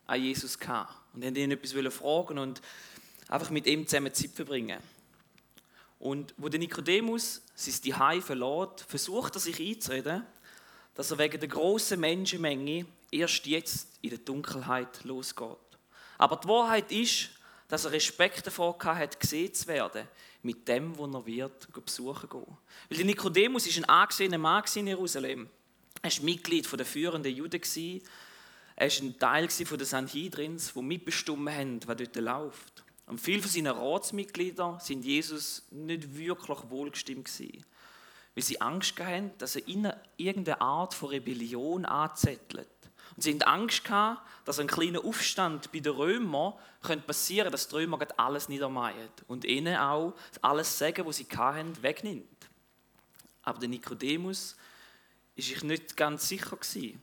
an 0.06 0.24
Jesus 0.24 0.58
gehabt. 0.58 0.94
Und 1.14 1.26
haben 1.26 1.36
ihn 1.36 1.52
etwas 1.52 1.74
fragen 1.94 2.38
und 2.38 2.62
einfach 3.28 3.50
mit 3.50 3.68
ihm 3.68 3.86
zusammen 3.86 4.14
Zeit 4.14 4.32
verbringen. 4.32 4.82
Und 6.00 6.34
wo 6.38 6.50
der 6.50 6.60
Nikodemus 6.60 7.42
sein 7.56 7.74
Zuhause 7.74 8.22
verlässt, 8.22 8.86
versucht 8.88 9.36
er 9.36 9.40
sich 9.40 9.60
einzureden, 9.60 10.24
dass 10.94 11.12
er 11.12 11.18
wegen 11.18 11.40
der 11.40 11.50
großen 11.50 12.00
Menschenmenge 12.00 12.86
erst 13.12 13.46
jetzt 13.46 13.98
in 14.02 14.12
der 14.12 14.20
Dunkelheit 14.20 15.04
losgeht. 15.04 15.58
Aber 16.18 16.38
die 16.38 16.48
Wahrheit 16.48 16.92
ist, 16.92 17.30
dass 17.68 17.86
er 17.86 17.92
Respekt 17.92 18.46
davor 18.48 18.78
hatte, 18.84 19.18
gesehen 19.18 19.54
zu 19.54 19.68
werden 19.68 20.08
mit 20.44 20.68
dem, 20.68 20.98
wo 20.98 21.06
er 21.06 21.26
wird 21.26 21.68
besuchen 21.86 22.30
gehen. 22.30 22.58
Weil 22.90 22.98
der 22.98 23.06
Nikodemus 23.06 23.68
ist 23.68 23.78
ein 23.78 23.86
angesehener 23.86 24.38
Mann 24.38 24.64
in 24.76 24.88
Jerusalem. 24.88 25.50
Er 26.02 26.12
war 26.12 26.24
Mitglied 26.24 26.72
der 26.72 26.86
führenden 26.86 27.36
Juden. 27.36 27.62
Er 28.76 28.90
war 28.90 29.02
ein 29.02 29.20
Teil 29.20 29.48
der 29.48 29.86
Sanhedrins, 29.86 30.74
die 30.74 30.82
mitbestimmt 30.82 31.50
haben, 31.50 31.80
was 31.86 31.98
dort 31.98 32.16
läuft. 32.16 32.77
Und 33.08 33.22
viele 33.22 33.42
von 33.42 33.50
seinen 33.50 33.76
Ratsmitgliedern 33.76 34.80
sind 34.80 35.04
Jesus 35.04 35.64
nicht 35.72 36.16
wirklich 36.16 36.60
wohlgestimmt 36.70 37.26
gewesen, 37.26 37.66
weil 38.36 38.44
sie 38.44 38.62
Angst 38.62 39.00
hatten, 39.00 39.32
dass 39.38 39.56
er 39.56 39.68
ihnen 39.68 39.94
irgendeine 40.18 40.62
Art 40.62 40.94
von 40.94 41.10
Rebellion 41.10 41.86
anzettelt. 41.86 42.68
Und 43.16 43.24
sie 43.24 43.32
hatten 43.32 43.44
Angst 43.44 43.86
gehabt, 43.86 44.22
dass 44.44 44.60
ein 44.60 44.68
kleiner 44.68 45.04
Aufstand 45.06 45.72
bei 45.72 45.80
den 45.80 45.94
Römern 45.94 46.54
passieren 47.08 47.46
könnte, 47.46 47.52
dass 47.52 47.70
die 47.70 47.76
Römer 47.76 48.00
alles 48.18 48.50
niedermähen 48.50 49.10
und 49.28 49.46
ihnen 49.46 49.78
auch 49.78 50.14
alles 50.42 50.78
Sagen, 50.78 51.06
was 51.06 51.18
sie 51.18 51.28
hatten, 51.36 51.82
wegnimmt. 51.82 52.28
Aber 53.42 53.60
der 53.60 53.70
Nikodemus 53.70 54.58
war 55.36 55.44
sich 55.44 55.64
nicht 55.64 55.96
ganz 55.96 56.28
sicher 56.28 56.58
gewesen, 56.58 57.02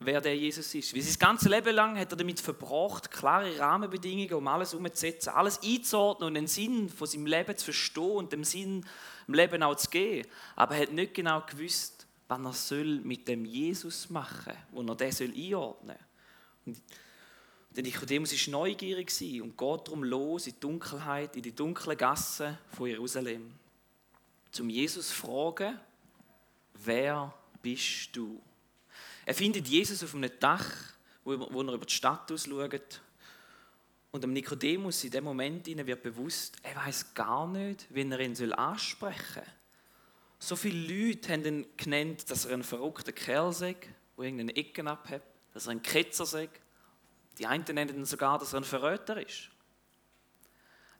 wer 0.00 0.20
der 0.20 0.36
Jesus 0.36 0.74
ist. 0.74 0.94
Weil 0.94 1.02
sein 1.02 1.18
ganzes 1.18 1.48
Leben 1.48 1.74
lang 1.74 1.98
hat 1.98 2.10
er 2.10 2.16
damit 2.16 2.40
verbracht, 2.40 3.10
klare 3.10 3.58
Rahmenbedingungen, 3.58 4.34
um 4.34 4.48
alles 4.48 4.74
umzusetzen, 4.74 5.28
alles 5.30 5.60
einzuordnen 5.62 6.28
und 6.28 6.34
den 6.34 6.46
Sinn 6.46 6.88
von 6.88 7.06
seinem 7.06 7.26
Leben 7.26 7.56
zu 7.56 7.66
verstehen 7.66 8.16
und 8.16 8.32
dem 8.32 8.42
Sinn 8.42 8.84
im 9.28 9.34
Leben 9.34 9.62
auch 9.62 9.76
zu 9.76 9.90
geben. 9.90 10.28
Aber 10.56 10.74
er 10.74 10.82
hat 10.82 10.92
nicht 10.92 11.14
genau 11.14 11.42
gewusst, 11.42 12.06
was 12.28 12.40
er 12.40 12.52
soll 12.52 13.00
mit 13.00 13.28
dem 13.28 13.44
Jesus 13.44 14.08
machen 14.08 14.54
soll, 14.72 14.86
wo 14.86 14.90
er 14.90 14.96
den 14.96 15.12
soll 15.12 15.32
einordnen 15.36 15.96
soll. 16.64 16.74
Der 17.76 17.84
Nikodemus 17.84 18.32
war 18.32 18.52
neugierig 18.52 19.12
und 19.42 19.56
geht 19.56 19.86
darum 19.86 20.02
los 20.02 20.46
in 20.46 20.54
die 20.54 20.60
Dunkelheit, 20.60 21.36
in 21.36 21.42
die 21.42 21.54
dunklen 21.54 21.96
Gassen 21.96 22.58
von 22.72 22.88
Jerusalem. 22.88 23.52
Zum 24.50 24.68
Jesus 24.68 25.12
fragen, 25.12 25.78
wer 26.74 27.32
bist 27.62 28.16
du? 28.16 28.40
Er 29.30 29.34
findet 29.34 29.68
Jesus 29.68 30.02
auf 30.02 30.12
einem 30.16 30.32
Dach, 30.40 30.66
wo 31.22 31.34
er 31.34 31.74
über 31.74 31.86
die 31.86 31.94
Stadt 31.94 32.32
ausschaut. 32.32 33.00
Und 34.10 34.24
dem 34.24 34.32
Nikodemus 34.32 35.04
in 35.04 35.12
dem 35.12 35.22
Moment 35.22 35.68
wird 35.68 36.02
bewusst, 36.02 36.56
er 36.64 36.74
weiß 36.74 37.14
gar 37.14 37.46
nicht, 37.46 37.86
wen 37.90 38.10
er 38.10 38.18
ihn 38.18 38.52
ansprechen 38.54 39.34
soll. 39.34 39.44
So 40.40 40.56
viele 40.56 40.80
Leute 40.80 41.32
haben 41.32 41.44
ihn 41.44 41.66
genannt, 41.76 42.28
dass 42.28 42.44
er 42.44 42.54
ein 42.54 42.64
verrückter 42.64 43.12
Kerl 43.12 43.52
sei, 43.52 43.76
der 44.16 44.24
irgendeine 44.24 44.56
Ecken 44.56 44.88
abhat, 44.88 45.22
dass 45.54 45.68
er 45.68 45.74
ein 45.74 45.82
Ketzer 45.82 46.26
sei. 46.26 46.48
Die 47.38 47.46
einen 47.46 47.62
nennen 47.72 47.98
ihn 47.98 48.04
sogar, 48.06 48.36
dass 48.36 48.52
er 48.52 48.58
ein 48.58 48.64
Verräter 48.64 49.24
ist. 49.24 49.48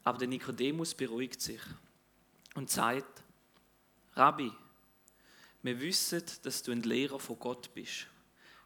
Aber 0.04 0.18
der 0.18 0.28
Nikodemus 0.28 0.94
beruhigt 0.94 1.40
sich 1.40 1.62
und 2.54 2.70
sagt, 2.70 3.24
Rabbi, 4.12 4.52
wir 5.62 5.80
wissen, 5.80 6.22
dass 6.44 6.62
du 6.62 6.70
ein 6.70 6.84
Lehrer 6.84 7.18
von 7.18 7.36
Gott 7.36 7.74
bist. 7.74 8.06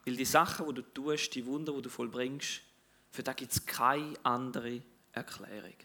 Weil 0.04 0.16
die 0.16 0.24
Sachen, 0.24 0.66
die 0.68 0.74
du 0.74 0.82
tust, 0.82 1.34
die 1.34 1.46
Wunder, 1.46 1.72
die 1.72 1.82
du 1.82 1.88
vollbringst, 1.88 2.60
für 3.10 3.22
da 3.22 3.32
gibt 3.32 3.52
es 3.52 3.64
keine 3.64 4.14
andere 4.22 4.82
Erklärung. 5.12 5.76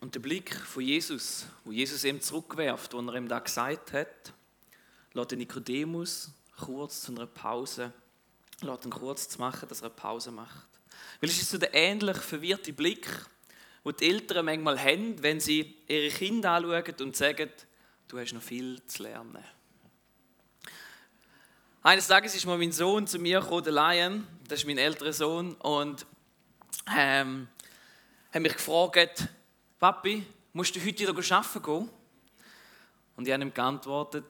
Und 0.00 0.16
der 0.16 0.20
Blick 0.20 0.52
von 0.52 0.82
Jesus, 0.82 1.46
wo 1.64 1.70
Jesus 1.70 2.02
ihm 2.02 2.20
zurückwerft, 2.20 2.92
wo 2.92 2.98
er 2.98 3.14
ihm 3.14 3.28
da 3.28 3.38
gesagt 3.38 3.92
hat, 3.92 4.32
lässt 5.12 5.30
Nikodemus 5.30 6.32
kurz 6.58 7.02
zu 7.02 7.12
einer 7.12 7.26
Pause, 7.26 7.92
lässt 8.62 8.84
ihn 8.84 8.90
kurz 8.90 9.28
zu 9.28 9.38
machen, 9.38 9.68
dass 9.68 9.80
er 9.80 9.86
eine 9.86 9.94
Pause 9.94 10.32
macht. 10.32 10.68
Weil 11.20 11.30
es 11.30 11.40
ist 11.40 11.50
so 11.50 11.58
der 11.58 11.72
ähnlich 11.72 12.16
verwirrte 12.16 12.72
Blick, 12.72 13.06
wo 13.84 13.92
die 13.92 14.08
Eltern 14.08 14.44
manchmal 14.44 14.78
haben, 14.78 15.22
wenn 15.22 15.40
sie 15.40 15.76
ihre 15.88 16.08
Kinder 16.08 16.52
anschauen 16.52 16.94
und 17.00 17.16
sagen, 17.16 17.50
du 18.08 18.18
hast 18.18 18.32
noch 18.32 18.42
viel 18.42 18.80
zu 18.86 19.02
lernen. 19.02 19.44
Eines 21.82 22.06
Tages 22.06 22.34
ist 22.36 22.46
mal 22.46 22.58
mein 22.58 22.70
Sohn 22.70 23.06
zu 23.08 23.18
mir 23.18 23.40
gekommen, 23.40 23.64
der 23.64 23.72
Lion, 23.72 24.26
das 24.46 24.60
ist 24.60 24.66
mein 24.66 24.78
älterer 24.78 25.12
Sohn, 25.12 25.54
und 25.54 26.06
ähm, 26.96 27.48
hat 28.32 28.42
mich 28.42 28.52
gefragt, 28.52 29.26
Papi, 29.80 30.24
musst 30.52 30.76
du 30.76 30.80
heute 30.80 31.00
wieder 31.00 31.36
arbeiten 31.36 31.62
gehen? 31.62 31.90
Und 33.16 33.26
ich 33.26 33.34
habe 33.34 33.42
ihm 33.42 33.52
geantwortet, 33.52 34.24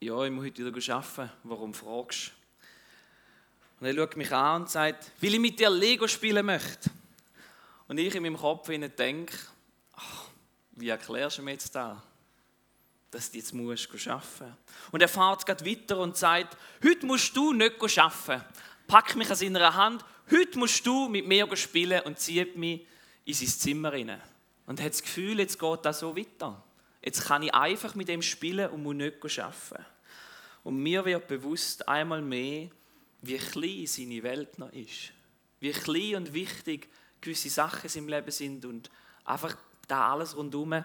ja, 0.00 0.22
ich 0.24 0.30
muss 0.30 0.44
heute 0.44 0.64
wieder 0.64 0.94
arbeiten. 0.94 1.30
Warum 1.42 1.74
fragst 1.74 2.28
du? 2.28 2.42
Und 3.80 3.86
er 3.86 3.94
schaut 3.94 4.16
mich 4.16 4.32
an 4.32 4.62
und 4.62 4.70
sagt, 4.70 5.10
weil 5.20 5.34
ich 5.34 5.40
mit 5.40 5.58
dir 5.58 5.70
Lego 5.70 6.06
spielen 6.06 6.46
möchte. 6.46 6.90
Und 7.92 7.98
ich 7.98 8.14
in 8.14 8.22
meinem 8.22 8.38
Kopf 8.38 8.68
denke, 8.68 9.36
ach, 9.92 10.24
wie 10.70 10.88
erklärst 10.88 11.36
du 11.36 11.42
mir 11.42 11.50
jetzt 11.50 11.74
da, 11.74 12.02
dass 13.10 13.30
du 13.30 13.36
jetzt 13.36 13.52
musst 13.52 14.08
arbeiten 14.08 14.56
Und 14.92 15.02
er 15.02 15.08
fährt 15.08 15.44
gerade 15.44 15.66
weiter 15.66 15.98
und 15.98 16.16
sagt, 16.16 16.56
heute 16.82 17.04
musst 17.04 17.36
du 17.36 17.52
nicht 17.52 17.98
arbeiten. 17.98 18.42
Pack 18.86 19.14
mich 19.14 19.28
an 19.28 19.36
seiner 19.36 19.74
Hand, 19.74 20.02
heute 20.30 20.58
musst 20.58 20.86
du 20.86 21.10
mit 21.10 21.28
mir 21.28 21.54
spielen 21.54 22.00
und 22.04 22.18
zieht 22.18 22.56
mich 22.56 22.86
in 23.26 23.34
sein 23.34 23.48
Zimmer 23.48 23.92
hinein. 23.92 24.22
Und 24.64 24.80
hat 24.80 24.94
das 24.94 25.02
Gefühl, 25.02 25.40
jetzt 25.40 25.58
geht 25.58 25.84
das 25.84 25.98
so 25.98 26.16
weiter. 26.16 26.64
Jetzt 27.04 27.26
kann 27.26 27.42
ich 27.42 27.52
einfach 27.52 27.94
mit 27.94 28.08
dem 28.08 28.22
spielen 28.22 28.70
und 28.70 28.84
muss 28.84 28.94
nicht 28.94 29.20
arbeiten. 29.38 29.84
Und 30.64 30.78
mir 30.78 31.04
wird 31.04 31.28
bewusst 31.28 31.86
einmal 31.86 32.22
mehr, 32.22 32.70
wie 33.20 33.36
klein 33.36 33.86
seine 33.86 34.22
Welt 34.22 34.58
noch 34.58 34.72
ist. 34.72 35.12
Wie 35.60 35.72
klein 35.72 36.14
und 36.14 36.32
wichtig 36.32 36.88
gewisse 37.22 37.48
Sachen 37.48 37.88
seinem 37.88 38.08
Leben 38.08 38.30
sind 38.30 38.64
und 38.66 38.90
einfach 39.24 39.56
da 39.88 40.12
alles 40.12 40.36
rundherum 40.36 40.84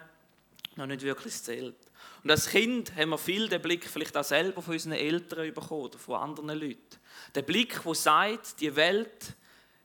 noch 0.76 0.86
nicht 0.86 1.02
wirklich 1.02 1.34
zählt. 1.34 1.76
Und 2.22 2.30
als 2.30 2.48
Kind 2.48 2.94
haben 2.96 3.10
wir 3.10 3.18
viel 3.18 3.48
den 3.48 3.60
Blick 3.60 3.86
vielleicht 3.86 4.16
auch 4.16 4.24
selber 4.24 4.62
von 4.62 4.74
unseren 4.74 4.92
Eltern 4.92 5.52
bekommen 5.52 5.82
oder 5.82 5.98
von 5.98 6.16
anderen 6.16 6.58
Leuten. 6.58 6.98
Der 7.34 7.42
Blick, 7.42 7.82
der 7.82 7.94
sagt, 7.94 8.60
die 8.60 8.74
Welt 8.74 9.34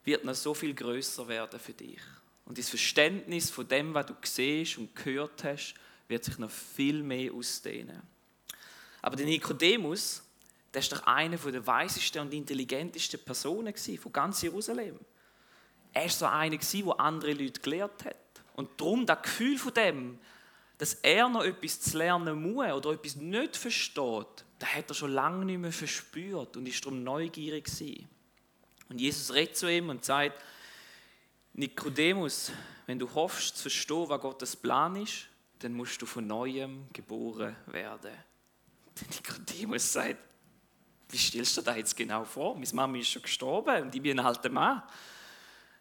wird 0.05 0.23
noch 0.23 0.35
so 0.35 0.53
viel 0.53 0.73
größer 0.73 1.27
werden 1.27 1.59
für 1.59 1.73
dich. 1.73 2.01
Und 2.45 2.57
das 2.57 2.69
Verständnis 2.69 3.49
von 3.49 3.67
dem, 3.67 3.93
was 3.93 4.05
du 4.05 4.15
siehst 4.23 4.77
und 4.77 4.95
gehört 4.95 5.43
hast, 5.43 5.75
wird 6.07 6.23
sich 6.23 6.37
noch 6.37 6.51
viel 6.51 7.01
mehr 7.01 7.33
ausdehnen. 7.33 8.01
Aber 9.01 9.15
der 9.15 9.25
Nikodemus, 9.25 10.21
der 10.73 10.81
ist 10.81 10.91
doch 10.91 11.03
einer 11.03 11.37
der 11.37 11.65
weisesten 11.65 12.21
und 12.21 12.33
intelligentesten 12.33 13.23
Personen 13.23 13.73
von 13.75 14.11
ganz 14.11 14.41
Jerusalem. 14.41 14.99
Er 15.93 16.03
war 16.03 16.09
so 16.09 16.25
einer, 16.25 16.57
der 16.57 16.99
andere 16.99 17.33
Leute 17.33 17.61
gelehrt 17.61 18.05
hat. 18.05 18.15
Und 18.55 18.69
darum 18.79 19.05
das 19.05 19.21
Gefühl 19.21 19.57
von 19.57 19.73
dem, 19.73 20.19
dass 20.77 20.95
er 20.95 21.29
noch 21.29 21.43
etwas 21.43 21.79
zu 21.81 21.97
lernen 21.97 22.41
muss 22.41 22.71
oder 22.71 22.91
etwas 22.91 23.15
nicht 23.15 23.55
versteht, 23.55 24.45
das 24.59 24.73
hat 24.73 24.89
er 24.89 24.93
schon 24.93 25.11
lange 25.11 25.45
nicht 25.45 25.59
mehr 25.59 25.71
verspürt 25.71 26.57
und 26.57 26.67
ist 26.67 26.83
darum 26.83 27.03
neugierig 27.03 27.65
gewesen. 27.65 28.07
Und 28.89 28.99
Jesus 28.99 29.33
redet 29.33 29.57
zu 29.57 29.71
ihm 29.71 29.89
und 29.89 30.03
sagt, 30.03 30.41
Nikodemus, 31.53 32.51
wenn 32.85 32.99
du 32.99 33.13
hoffst 33.13 33.57
zu 33.57 33.63
verstehen, 33.63 34.09
was 34.09 34.21
Gottes 34.21 34.55
Plan 34.55 34.95
ist, 34.95 35.27
dann 35.59 35.73
musst 35.73 36.01
du 36.01 36.05
von 36.05 36.25
Neuem 36.25 36.87
geboren 36.91 37.55
werden. 37.67 38.11
Der 38.99 39.07
Nikodemus 39.07 39.93
sagt, 39.93 40.17
wie 41.09 41.17
stellst 41.17 41.57
du 41.57 41.61
dir 41.61 41.65
das 41.65 41.77
jetzt 41.77 41.95
genau 41.95 42.25
vor? 42.25 42.55
Meine 42.55 42.67
Mama 42.73 42.97
ist 42.97 43.09
schon 43.09 43.21
gestorben 43.21 43.83
und 43.83 43.95
ich 43.95 44.01
bin 44.01 44.19
ein 44.19 44.25
alter 44.25 44.49
Mann. 44.49 44.83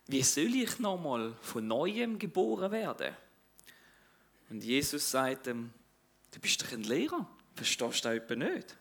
Wie 0.07 0.23
soll 0.23 0.55
ich 0.55 0.79
nochmal 0.79 1.35
von 1.41 1.67
Neuem 1.67 2.19
geboren 2.19 2.73
werden? 2.73 3.15
Und 4.51 4.63
Jesus 4.63 5.11
sagt 5.11 5.47
ihm, 5.47 5.73
du 6.33 6.41
bist 6.41 6.63
doch 6.63 6.73
ein 6.73 6.83
Lehrer, 6.83 7.27
verstehst 7.55 8.05
du 8.05 8.09
das 8.09 8.17
etwa 8.17 8.35
nicht? 8.35 8.77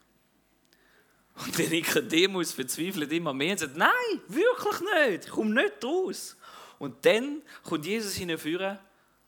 Und 1.35 1.57
der 1.57 1.69
Nikodemus 1.69 2.51
verzweifelt 2.51 3.11
immer 3.11 3.33
mehr 3.33 3.53
und 3.53 3.59
sagt, 3.59 3.77
nein, 3.77 3.91
wirklich 4.27 4.81
nicht, 4.81 5.25
ich 5.25 5.31
komme 5.31 5.53
nicht 5.53 5.83
raus. 5.83 6.35
Und 6.77 7.05
dann 7.05 7.41
kommt 7.63 7.85
Jesus 7.85 8.15
hinführen 8.15 8.79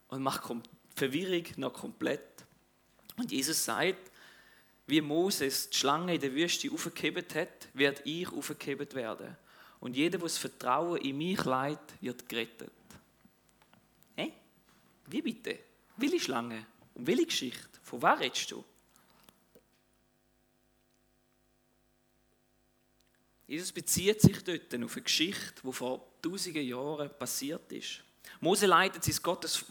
und 0.10 0.22
macht 0.22 0.44
Verwirrung 0.96 1.44
noch 1.58 1.74
komplett. 1.74 2.44
Und 3.18 3.32
Jesus 3.32 3.64
sagt, 3.64 4.12
wie 4.86 5.02
Moses 5.02 5.70
die 5.70 5.78
Schlange 5.78 6.16
in 6.16 6.22
der 6.22 6.34
Wüste 6.34 6.70
aufgehebt 6.72 7.36
hat, 7.36 7.70
wird 7.74 8.02
ich 8.06 8.28
aufgehebt 8.30 8.96
werden. 8.96 9.38
Und 9.84 9.98
jeder, 9.98 10.12
der 10.12 10.22
das 10.22 10.38
Vertrauen 10.38 10.96
in 11.02 11.18
mich 11.18 11.44
leitet, 11.44 12.02
wird 12.02 12.30
gerettet. 12.30 12.72
Hey? 14.16 14.32
Wie 15.08 15.22
bitte? 15.22 15.60
Welche 15.98 16.22
Schlange? 16.22 16.66
Und 16.94 17.06
welche 17.06 17.26
Geschichte? 17.26 17.80
Von 17.82 18.02
wer 18.02 18.18
redest 18.18 18.50
du? 18.50 18.64
Jesus 23.46 23.74
bezieht 23.74 24.22
sich 24.22 24.42
dort 24.42 24.74
auf 24.74 24.96
eine 24.96 25.04
Geschichte, 25.04 25.62
die 25.62 25.74
vor 25.74 26.14
tausenden 26.22 26.66
Jahren 26.66 27.10
passiert 27.20 27.70
ist. 27.74 28.06
Mose 28.40 28.66
leitet, 28.66 29.24
Gottes, 29.24 29.66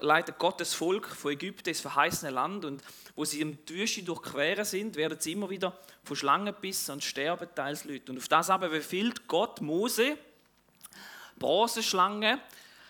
leitet 0.00 0.38
Gottes 0.38 0.74
Volk 0.74 1.08
von 1.08 1.32
Ägypten 1.32 1.70
ins 1.70 1.80
verheißene 1.80 2.30
Land 2.30 2.64
und 2.64 2.82
wo 3.16 3.24
sie 3.24 3.40
im 3.40 3.58
Wüste 3.66 4.02
durchqueren 4.02 4.64
sind, 4.64 4.96
werden 4.96 5.18
sie 5.18 5.32
immer 5.32 5.48
wieder 5.48 5.78
von 6.04 6.16
Schlangen 6.16 6.54
bissen 6.60 6.92
und 6.92 7.04
sterben 7.04 7.48
teils 7.54 7.84
Leute. 7.84 8.12
Und 8.12 8.18
auf 8.18 8.28
das 8.28 8.50
aber 8.50 8.68
befiehlt 8.68 9.26
Gott 9.28 9.60
Mose, 9.60 10.18
Bronzeschlangen 11.38 12.40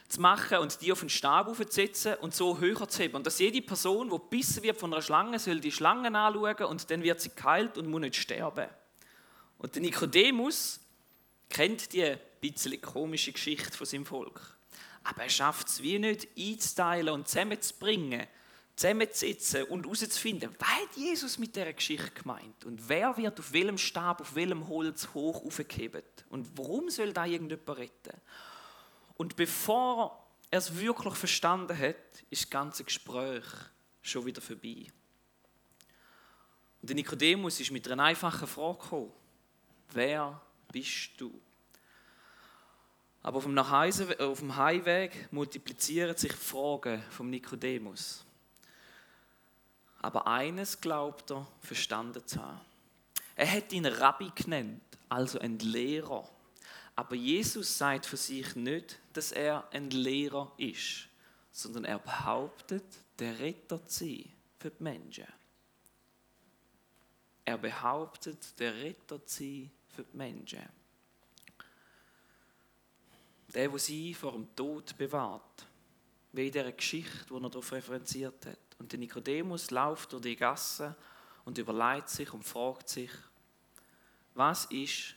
zu 0.09 0.21
machen 0.21 0.59
und 0.59 0.81
die 0.81 0.91
auf 0.91 1.01
den 1.01 1.09
Stab 1.09 1.49
aufzusetzen 1.49 2.15
und 2.17 2.35
so 2.35 2.59
höher 2.59 2.89
zu 2.89 3.03
heben. 3.03 3.17
Und 3.17 3.27
dass 3.27 3.39
jede 3.39 3.63
Person, 3.63 4.11
die 4.11 4.19
bissen 4.31 4.63
wird 4.63 4.79
von 4.79 4.93
einer 4.93 5.03
Schlange, 5.03 5.39
soll 5.39 5.61
die 5.61 5.73
Schlangen 5.73 6.17
anschauen 6.17 6.65
und 6.65 6.91
dann 6.91 7.03
wird 7.03 7.21
sie 7.21 7.31
geheilt 7.35 7.79
und 7.79 7.89
muss 7.89 8.01
nicht 8.01 8.17
sterben. 8.17 8.69
Und 9.59 9.75
der 9.75 9.83
Nikodemus 9.83 10.81
kennt 11.49 11.93
die 11.93 12.17
bisschen 12.41 12.81
komische 12.81 13.33
Geschichte 13.33 13.77
von 13.77 13.87
seinem 13.87 14.07
Volk. 14.07 14.58
Aber 15.09 15.23
er 15.23 15.31
schafft 15.31 15.69
es 15.69 15.83
wie 15.83 15.99
nicht 15.99 16.29
einzuteilen 16.37 17.15
und 17.15 17.27
zusammenzubringen, 17.27 18.27
zusammenzusitzen 18.77 19.65
und 19.65 19.87
herauszufinden, 19.87 20.55
was 20.59 20.69
hat 20.69 20.97
Jesus 20.97 21.39
mit 21.39 21.57
dieser 21.57 21.73
Geschichte 21.73 22.11
gemeint 22.11 22.67
und 22.67 22.87
wer 22.91 23.17
wird 23.17 23.41
auf 23.41 23.51
welchem 23.55 23.79
Stab, 23.79 24.21
auf 24.21 24.35
welchem 24.35 24.69
Holz 24.69 25.09
hoch 25.15 25.47
aufgehebt 25.47 26.27
und 26.29 26.47
warum 26.59 26.91
soll 26.91 27.15
da 27.15 27.25
irgendjemand 27.25 27.79
retten? 27.79 28.21
Und 29.17 29.35
bevor 29.35 30.29
er 30.51 30.59
es 30.59 30.79
wirklich 30.79 31.15
verstanden 31.15 31.77
hat, 31.77 31.97
ist 32.29 32.43
das 32.43 32.51
ganze 32.51 32.85
Gespräch 32.85 33.45
schon 34.03 34.27
wieder 34.27 34.43
vorbei. 34.43 34.87
Und 36.83 36.91
der 36.91 36.97
Nikodemus 36.97 37.59
ist 37.61 37.71
mit 37.71 37.91
einer 37.91 38.05
einfachen 38.05 38.47
Frage 38.47 38.79
gekommen. 38.79 39.13
Wer 39.91 40.39
bist 40.71 41.13
du? 41.17 41.41
Aber 43.29 43.37
auf 43.41 43.45
dem, 44.41 44.57
Heimweg 44.57 45.31
multiplizieren 45.31 46.17
sich 46.17 46.33
Fragen 46.33 47.03
vom 47.11 47.29
Nikodemus. 47.29 48.25
Aber 50.01 50.27
eines 50.27 50.81
glaubt 50.81 51.31
er 51.33 51.47
verstanden 51.61 52.27
zu 52.27 52.43
haben. 52.43 52.63
Er 53.37 53.53
hat 53.53 53.71
ihn 53.75 53.85
Rabbi 53.85 54.31
genannt, 54.35 54.81
also 55.11 55.39
ein 55.41 55.59
Lehrer. 55.59 56.27
Aber 56.97 57.15
Jesus 57.17 57.77
sagt 57.77 58.07
für 58.07 58.17
sich 58.17 58.57
nicht, 58.57 58.99
dass 59.13 59.33
er 59.33 59.69
ein 59.73 59.91
Lehrer 59.91 60.51
ist, 60.57 61.09
sondern 61.53 61.85
er 61.85 61.99
behauptet, 61.99 62.87
der 63.19 63.39
Retter 63.41 63.87
zu 63.87 64.07
sein 64.07 64.25
für 64.59 64.71
die 64.71 64.83
Menschen. 64.83 65.29
Er 67.45 67.59
behauptet, 67.59 68.59
der 68.59 68.75
Retter 68.75 69.23
zu 69.27 69.45
sein 69.45 69.71
für 69.95 70.05
die 70.05 70.17
Menschen. 70.17 70.78
Der, 73.55 73.69
der 73.69 73.79
sie 73.79 74.15
vor 74.15 74.33
dem 74.33 74.55
Tod 74.55 74.97
bewahrt. 74.97 75.67
Wie 76.33 76.47
in 76.47 76.53
dieser 76.53 76.73
Geschichte, 76.73 77.27
die 77.31 77.35
er 77.35 77.41
darauf 77.49 77.73
referenziert 77.73 78.47
hat. 78.47 78.59
Und 78.79 78.93
der 78.93 78.99
Nikodemus 78.99 79.71
läuft 79.71 80.13
durch 80.13 80.23
die 80.23 80.37
Gasse 80.37 80.95
und 81.45 81.59
überlegt 81.59 82.11
sich 82.11 82.33
und 82.33 82.45
fragt 82.45 82.89
sich, 82.89 83.11
was 84.35 84.67
ist, 84.67 85.15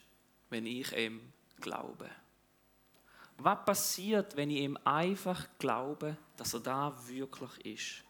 wenn 0.50 0.65
ich 0.65 0.95
ihm 0.95 1.21
glaube? 1.59 2.09
Was 3.38 3.65
passiert, 3.65 4.35
wenn 4.35 4.50
ich 4.50 4.59
ihm 4.61 4.77
einfach 4.83 5.47
glaube, 5.59 6.15
dass 6.38 6.53
er 6.53 6.59
da 6.59 7.07
wirklich 7.07 7.65
ist? 7.65 8.03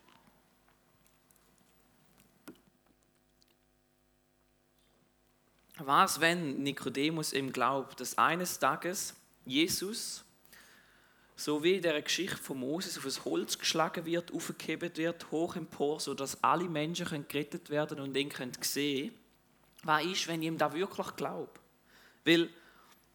Was, 5.78 6.20
wenn 6.20 6.62
Nikodemus 6.64 7.34
ihm 7.34 7.52
glaubt, 7.52 8.00
dass 8.00 8.18
eines 8.18 8.60
Tages 8.60 9.16
Jesus, 9.46 10.24
so 11.36 11.64
wie 11.64 11.76
in 11.76 11.82
der 11.82 12.02
Geschichte 12.02 12.38
von 12.38 12.60
Moses 12.60 12.98
auf 12.98 13.04
das 13.04 13.26
Holz 13.26 13.58
geschlagen 13.58 14.06
wird, 14.06 14.32
aufgehebt 14.34 14.98
wird, 14.98 15.32
hoch 15.32 15.56
empor, 15.56 16.00
sodass 16.00 16.44
alle 16.44 16.70
Menschen 16.70 17.28
gerettet 17.28 17.70
werden 17.70 18.00
und 18.00 18.16
ihn 18.16 18.30
können 18.30 18.54
sehen 18.62 19.14
was 19.84 20.06
ist, 20.06 20.28
wenn 20.28 20.42
ich 20.42 20.48
ihm 20.48 20.58
da 20.58 20.72
wirklich 20.74 21.16
glaube? 21.16 21.52
Weil 22.24 22.50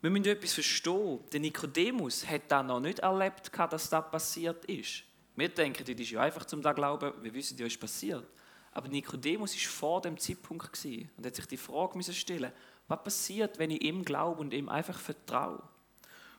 wir 0.01 0.11
müssen 0.11 0.27
etwas 0.27 0.55
verstehen. 0.55 1.21
Der 1.33 1.41
Nikodemus 1.41 2.27
hat 2.27 2.43
da 2.49 2.63
noch 2.63 2.81
nicht 2.81 3.01
erlebt, 3.01 3.51
dass 3.57 3.91
das 3.91 4.11
passiert 4.11 4.65
ist. 4.67 5.03
Wir 5.35 5.49
denken, 5.49 5.85
das 5.85 6.01
ist 6.01 6.11
ja 6.11 6.21
einfach 6.21 6.45
zum 6.45 6.63
da 6.63 6.73
glauben, 6.73 7.13
wir 7.23 7.35
wissen 7.35 7.59
ja, 7.59 7.67
ist 7.67 7.81
passiert. 7.81 8.27
Aber 8.73 8.89
Nikodemus 8.89 9.55
ist 9.55 9.67
vor 9.67 10.01
dem 10.01 10.19
Zeitpunkt 10.19 10.85
und 11.17 11.27
hat 11.27 11.35
sich 11.35 11.47
die 11.47 11.57
Frage 11.57 12.03
stellen 12.13 12.53
was 12.89 13.03
passiert, 13.03 13.59
wenn 13.59 13.73
ich 13.73 13.83
ihm 13.83 14.05
glaube 14.05 14.41
und 14.41 14.55
ihm 14.55 14.69
einfach 14.69 14.99
vertraue? 14.99 15.61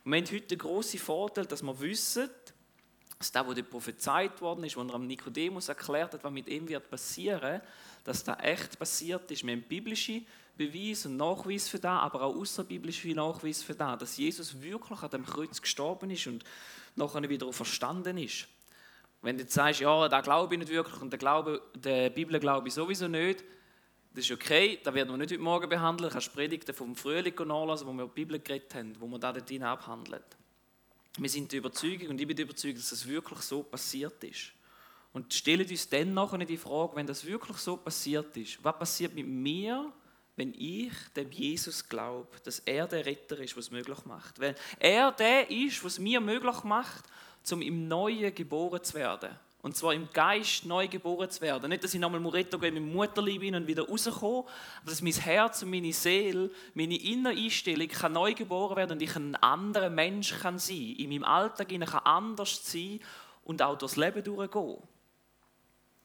Und 0.08 0.14
wir 0.14 0.20
haben 0.22 0.32
heute 0.32 0.48
den 0.48 0.58
grossen 0.58 1.02
Vorteil, 1.02 1.46
dass 1.48 1.62
wir 1.62 1.78
wissen, 1.82 2.30
dass 3.20 3.30
das, 3.30 3.46
was 3.46 3.62
prophezeit 3.64 4.40
worden 4.40 4.64
ist, 4.64 4.78
was 4.78 4.88
er 4.88 4.94
am 4.94 5.06
Nikodemus 5.06 5.68
erklärt 5.68 6.14
hat, 6.14 6.24
was 6.24 6.32
mit 6.32 6.48
ihm 6.48 6.66
wird 6.70 6.90
passieren, 6.90 7.60
dass 8.06 8.24
das 8.24 8.38
echt 8.42 8.80
passiert 8.80 9.30
ist. 9.30 9.46
Wir 9.46 9.52
haben 9.52 9.64
biblische 9.64 10.22
Beweise 10.56 11.10
und 11.10 11.18
Nachweise 11.18 11.70
für 11.70 11.80
das, 11.80 12.04
aber 12.04 12.22
auch 12.22 12.38
außerbiblische 12.38 13.10
Nachweise 13.10 13.66
für 13.66 13.76
das, 13.76 14.00
dass 14.00 14.16
Jesus 14.16 14.62
wirklich 14.62 15.02
an 15.02 15.10
dem 15.10 15.26
Kreuz 15.26 15.62
gestorben 15.62 16.10
ist 16.10 16.26
und 16.28 16.46
nachher 16.96 17.28
wieder 17.28 17.52
verstanden 17.52 18.18
ist. 18.18 18.48
Wenn 19.22 19.36
du 19.36 19.44
jetzt 19.44 19.56
sagst, 19.56 19.82
ja, 19.82 20.08
da 20.08 20.22
glaube 20.22 20.56
ich 20.56 20.60
nicht 20.60 20.72
wirklich 20.72 21.02
und 21.02 21.10
der, 21.10 21.20
Glaube, 21.20 21.62
der 21.76 22.12
Bibel 22.12 22.40
glaube 22.40 22.70
ich 22.70 22.74
sowieso 22.74 23.10
nicht, 23.10 23.44
das 24.18 24.26
ist 24.26 24.32
okay, 24.32 24.80
das 24.84 24.96
werden 24.96 25.12
wir 25.12 25.18
nicht 25.18 25.32
heute 25.32 25.42
Morgen 25.44 25.70
behandeln. 25.70 26.10
Du 26.10 26.14
kannst 26.14 26.34
Predigten 26.34 26.74
vom 26.74 26.96
Frühling 26.96 27.36
nachlesen, 27.36 27.86
wo 27.86 27.94
wir 27.94 28.06
die 28.06 28.14
Bibel 28.16 28.40
geredet 28.40 28.74
haben, 28.74 28.96
wo 29.00 29.06
wir 29.06 29.20
da 29.20 29.32
dort 29.32 29.62
abhandeln. 29.62 30.24
Wir 31.20 31.30
sind 31.30 31.52
der 31.52 31.60
Überzeugung 31.60 32.10
und 32.10 32.20
ich 32.20 32.26
bin 32.26 32.36
überzeugt, 32.36 32.80
dass 32.80 32.90
das 32.90 33.08
wirklich 33.08 33.38
so 33.42 33.62
passiert 33.62 34.24
ist. 34.24 34.54
Und 35.14 35.32
stellen 35.32 35.70
uns 35.70 35.88
dann 35.88 36.16
nachher 36.16 36.40
die 36.40 36.58
Frage, 36.58 36.96
wenn 36.96 37.06
das 37.06 37.26
wirklich 37.26 37.58
so 37.58 37.78
passiert 37.78 38.36
ist, 38.38 38.58
was 38.64 38.80
passiert 38.80 39.14
mit 39.14 39.28
mir, 39.28 39.94
wenn 40.36 40.52
ich 40.58 40.94
dem 41.16 41.32
Jesus 41.32 41.88
glaube, 41.88 42.40
dass 42.44 42.58
er 42.66 42.88
der 42.88 43.06
Retter 43.06 43.38
ist, 43.38 43.56
was 43.56 43.70
möglich 43.70 44.04
macht. 44.06 44.40
Wenn 44.40 44.56
er 44.80 45.12
der 45.12 45.52
ist, 45.52 45.84
was 45.84 46.00
mir 46.00 46.20
möglich 46.22 46.64
macht, 46.64 47.06
um 47.52 47.62
im 47.62 47.88
Neuen 47.88 48.34
geboren 48.34 48.84
zu 48.84 48.96
werden. 48.96 49.30
Und 49.68 49.76
zwar 49.76 49.94
im 49.94 50.08
Geist 50.14 50.66
neu 50.66 50.88
geboren 50.88 51.30
zu 51.30 51.42
werden. 51.42 51.68
Nicht, 51.68 51.84
dass 51.84 51.94
ich 51.94 52.00
nochmal 52.00 52.22
Muretto 52.22 52.58
gehe 52.58 52.72
mit 52.72 52.82
dem 52.82 52.94
Mutterlieb 52.94 53.42
hin 53.42 53.54
und 53.54 53.68
wieder 53.68 53.86
rauskomme, 53.86 54.46
aber 54.82 54.92
dass 54.92 55.02
mein 55.02 55.12
Herz 55.12 55.62
und 55.62 55.72
meine 55.72 55.92
Seele, 55.92 56.50
meine 56.74 56.96
innere 56.96 57.34
Einstellung 57.34 57.90
kann 57.90 58.14
neu 58.14 58.34
geboren 58.34 58.78
werden 58.78 58.94
und 58.94 59.02
ich 59.02 59.14
ein 59.18 59.36
anderer 59.36 59.90
Mensch 59.90 60.40
kann 60.40 60.58
sein. 60.58 60.96
In 60.98 61.10
meinem 61.10 61.26
Alltag 61.26 61.68
kann 61.68 62.02
anders 62.06 62.62
sein 62.64 63.02
und 63.44 63.62
auch 63.62 63.78
durchs 63.78 63.98
Leben 63.98 64.24
durchgehen. 64.24 64.78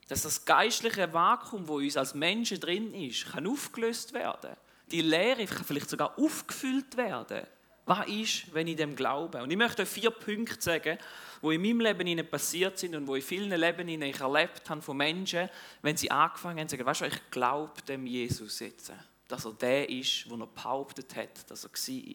Dass 0.09 0.23
das 0.23 0.45
geistliche 0.45 1.13
Vakuum, 1.13 1.69
wo 1.69 1.77
uns 1.77 1.97
als 1.97 2.15
Menschen 2.15 2.59
drin 2.59 2.93
ist, 2.93 3.31
kann 3.31 3.47
aufgelöst 3.47 4.13
werden. 4.13 4.57
Die 4.91 5.03
Lehre 5.03 5.47
kann 5.47 5.65
vielleicht 5.65 5.89
sogar 5.89 6.19
aufgefüllt 6.19 6.97
werden. 6.97 7.47
Was 7.85 8.07
ist, 8.07 8.55
wenn 8.55 8.69
ich 8.69 8.77
dem 8.77 8.95
glaube? 8.95 9.43
Und 9.43 9.51
ich 9.51 9.57
möchte 9.57 9.83
euch 9.83 9.89
vier 9.89 10.11
Punkte 10.11 10.61
sagen, 10.61 10.99
wo 11.41 11.51
in 11.51 11.61
meinem 11.61 11.81
Leben 11.81 12.29
passiert 12.29 12.79
sind 12.79 12.95
und 12.95 13.07
wo 13.09 13.17
in 13.17 13.23
vielen 13.23 13.51
Leben 13.59 13.89
ich 13.89 14.21
erlebt 14.21 14.71
habe 14.71 14.81
von 14.81 14.97
Menschen, 14.97 15.49
wenn 15.83 15.97
sie 15.97 16.11
angefangen 16.11 16.61
haben 16.61 16.69
zu 16.69 16.77
sagen, 16.77 16.87
weißt 16.87 17.01
du, 17.01 17.05
ich 17.07 17.31
glaube 17.31 17.83
dem 17.89 18.07
Jesus 18.07 18.61
jetzt, 18.61 18.93
dass 19.27 19.45
er 19.45 19.53
der 19.55 19.89
ist, 19.89 20.31
wo 20.31 20.37
er 20.37 20.47
behauptet 20.47 21.17
hat, 21.17 21.51
dass 21.51 21.65
er 21.65 21.71
war. 21.71 22.15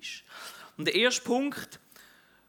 Und 0.78 0.86
der 0.86 0.96
erste 0.96 1.22
Punkt, 1.24 1.80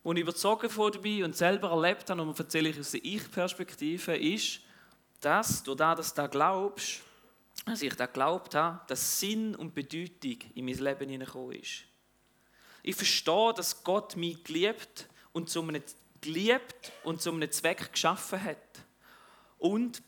wo 0.04 0.12
ich 0.12 0.20
überzogen 0.20 0.70
von 0.70 0.92
bin 1.02 1.24
und 1.24 1.36
selber 1.36 1.70
erlebt 1.70 2.08
habe, 2.08 2.22
und 2.22 2.38
erzähle 2.38 2.68
ich 2.68 2.78
aus 2.78 2.92
der 2.92 3.04
Ich-Perspektive, 3.04 4.16
ist, 4.16 4.60
dass 5.20 5.62
du 5.64 5.74
da, 5.74 5.96
dass 5.96 6.14
du 6.14 6.22
da 6.22 6.28
glaubst, 6.28 7.00
dass 7.66 7.82
ich 7.82 7.94
da 7.94 8.06
geglaubt 8.06 8.54
habe, 8.54 8.80
dass 8.86 9.18
Sinn 9.18 9.56
und 9.56 9.74
Bedeutung 9.74 10.38
in 10.54 10.64
mein 10.64 10.78
Leben 10.78 11.10
hineingekommen 11.10 11.56
ist. 11.56 11.87
Ich 12.82 12.96
verstehe, 12.96 13.52
dass 13.54 13.82
Gott 13.84 14.16
mich 14.16 14.42
geliebt 14.44 15.08
und 15.32 15.50
zu 15.50 15.62
einem 15.62 15.82
geliebt 16.20 16.92
und 17.04 17.22
zu 17.22 17.32
einem 17.32 17.50
Zweck 17.50 17.92
geschaffen 17.92 18.42
hat. 18.42 18.84
Und 19.58 20.02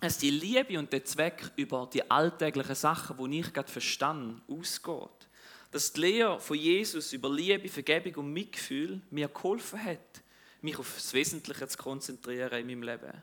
dass 0.00 0.18
die 0.18 0.30
Liebe 0.30 0.78
und 0.78 0.92
der 0.92 1.04
Zweck 1.04 1.52
über 1.56 1.88
die 1.92 2.10
alltäglichen 2.10 2.74
Sachen, 2.74 3.30
die 3.30 3.40
ich 3.40 3.52
gerade 3.52 3.70
verstand, 3.70 4.42
ausgeht. 4.48 5.28
Dass 5.70 5.92
die 5.92 6.00
Lehre 6.00 6.40
von 6.40 6.56
Jesus 6.56 7.12
über 7.12 7.30
Liebe, 7.30 7.68
Vergebung 7.68 8.24
und 8.24 8.32
Mitgefühl 8.32 9.02
mir 9.10 9.28
geholfen 9.28 9.82
hat, 9.82 10.22
mich 10.62 10.78
auf 10.78 10.94
das 10.94 11.12
Wesentliche 11.12 11.68
zu 11.68 11.78
konzentrieren 11.78 12.58
in 12.60 12.66
meinem 12.66 12.82
Leben. 12.82 13.22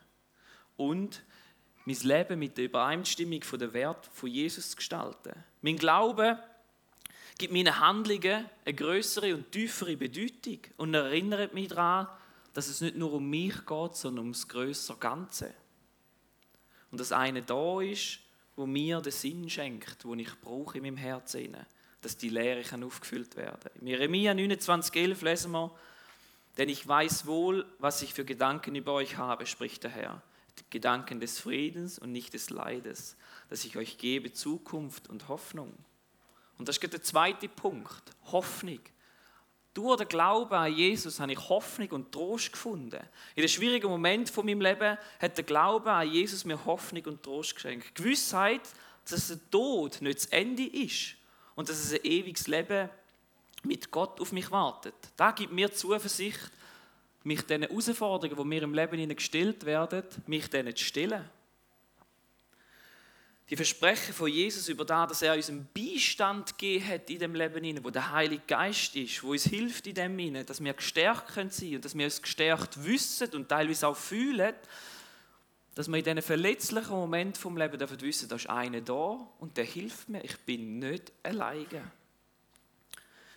Und 0.76 1.24
mein 1.86 1.98
Leben 2.02 2.40
mit 2.40 2.58
der 2.58 2.66
Übereinstimmung 2.66 3.42
der 3.54 3.74
Wert 3.74 4.06
von 4.14 4.30
Jesus 4.30 4.72
zu 4.72 4.76
gestalten. 4.76 5.44
Mein 5.62 5.78
Glaube 5.78 6.38
gibt 7.38 7.54
meinen 7.54 7.80
Handlungen 7.80 8.46
eine 8.66 8.74
größere 8.74 9.36
und 9.36 9.52
tiefere 9.52 9.98
Bedeutung 9.98 10.60
und 10.78 10.94
erinnert 10.94 11.54
mich 11.54 11.68
daran, 11.70 12.08
dass 12.54 12.68
es 12.68 12.82
nicht 12.82 12.96
nur 12.96 13.14
um 13.14 13.30
mich 13.30 13.66
geht, 13.66 13.96
sondern 13.96 14.26
um 14.26 14.32
das 14.32 14.48
größere 14.48 14.98
Ganze. 14.98 15.54
Und 16.92 17.00
dass 17.00 17.12
eine 17.12 17.44
da 17.44 17.82
ist, 17.82 18.20
wo 18.56 18.66
mir 18.66 19.02
den 19.02 19.12
Sinn 19.12 19.50
schenkt, 19.50 20.04
wo 20.06 20.16
ich 20.16 20.34
brauche 20.42 20.78
in 20.78 20.84
meinem 20.84 20.98
Herzen, 20.98 21.56
dass 22.02 22.18
die 22.18 22.30
Lehre 22.30 22.64
kann 22.64 22.84
aufgefüllt 22.84 23.36
werden. 23.36 23.70
In 23.82 23.88
Jeremia 23.88 24.32
29,11 24.32 25.24
lesen 25.24 25.52
wir, 25.52 25.72
denn 26.58 26.70
ich 26.70 26.88
weiß 26.88 27.28
wohl, 27.28 27.66
was 27.78 28.02
ich 28.02 28.14
für 28.14 28.26
Gedanken 28.26 28.74
über 28.76 28.94
euch 28.94 29.18
habe, 29.18 29.46
spricht 29.46 29.84
der 29.84 29.92
Herr. 29.92 30.22
Gedanken 30.72 31.20
des 31.20 31.40
Friedens 31.40 32.00
und 32.00 32.12
nicht 32.12 32.34
des 32.34 32.50
Leides, 32.50 33.16
dass 33.50 33.64
ich 33.64 33.78
euch 33.78 34.00
gebe 34.00 34.34
Zukunft 34.34 35.08
und 35.08 35.28
Hoffnung. 35.28 35.72
Und 36.58 36.68
das 36.68 36.78
ist 36.78 36.94
der 36.94 37.02
zweite 37.02 37.48
Punkt, 37.48 38.04
Hoffnung. 38.32 38.80
Durch 39.74 39.98
den 39.98 40.08
Glauben 40.08 40.56
an 40.56 40.74
Jesus 40.74 41.20
habe 41.20 41.34
ich 41.34 41.50
Hoffnung 41.50 41.90
und 41.92 42.12
Trost 42.12 42.52
gefunden. 42.52 43.00
In 43.36 43.44
den 43.44 43.50
schwierigen 43.50 43.88
Momenten 43.88 44.34
von 44.34 44.46
meinem 44.46 44.62
Leben 44.62 44.98
hat 45.20 45.38
der 45.38 45.44
Glaube 45.44 45.92
an 45.92 46.12
Jesus 46.12 46.46
mir 46.46 46.66
Hoffnung 46.66 47.06
und 47.06 47.22
Trost 47.22 47.54
geschenkt. 47.54 47.94
Gewissheit, 47.94 48.62
dass 49.08 49.28
der 49.28 49.52
Tod 49.52 50.02
nicht 50.02 50.18
das 50.18 50.26
Ende 50.28 50.66
ist 50.66 51.16
und 51.56 51.70
dass 51.70 51.78
es 51.78 51.94
ein 51.94 52.04
ewiges 52.04 52.48
Leben 52.48 52.90
mit 53.64 53.92
Gott 53.92 54.20
auf 54.20 54.32
mich 54.32 54.50
wartet. 54.50 54.96
Da 55.16 55.32
gibt 55.32 55.54
mir 55.54 55.72
Zuversicht, 55.72 56.52
mich 57.24 57.42
diesen 57.44 57.64
Herausforderungen, 57.64 58.38
die 58.38 58.48
mir 58.48 58.64
im 58.64 58.74
Leben 58.74 59.16
gestellt 59.16 59.66
werden, 59.66 60.04
mich 60.26 60.50
denen 60.50 60.76
zu 60.76 60.84
stellen 60.84 61.30
die 63.50 63.56
Versprechen 63.56 64.14
von 64.14 64.28
Jesus 64.28 64.68
über 64.68 64.84
das, 64.84 65.10
dass 65.10 65.22
er 65.22 65.34
uns 65.34 65.50
einen 65.50 65.68
Beistand 65.74 66.58
gegeben 66.58 66.88
hat 66.88 67.10
in 67.10 67.20
dem 67.20 67.34
Leben 67.34 67.64
hinein, 67.64 67.84
wo 67.84 67.90
der 67.90 68.12
Heilige 68.12 68.44
Geist 68.46 68.96
ist, 68.96 69.24
wo 69.24 69.32
uns 69.32 69.46
hilft 69.46 69.88
in 69.88 69.96
dem 69.96 70.20
hinein, 70.20 70.46
dass 70.46 70.62
wir 70.62 70.74
gestärkt 70.74 71.32
sein 71.34 71.50
können 71.52 71.76
und 71.76 71.86
dass 71.86 71.98
wir 71.98 72.06
uns 72.06 72.22
gestärkt 72.22 72.84
wissen 72.84 73.30
und 73.34 73.48
teilweise 73.48 73.88
auch 73.88 73.96
fühlen, 73.96 74.54
dass 75.76 75.88
wir 75.88 75.98
in 75.98 76.04
diesen 76.04 76.22
verletzlichen 76.22 76.92
Momenten 76.92 77.40
vom 77.40 77.56
Leben 77.56 77.78
dürfen 77.78 78.02
wissen, 78.02 78.28
da 78.28 78.36
ist 78.36 78.50
einer 78.50 78.82
da 78.82 79.18
und 79.40 79.56
der 79.56 79.66
hilft 79.66 80.10
mir. 80.10 80.24
Ich 80.26 80.38
bin 80.40 80.80
nicht 80.80 81.14
alleine. 81.24 81.92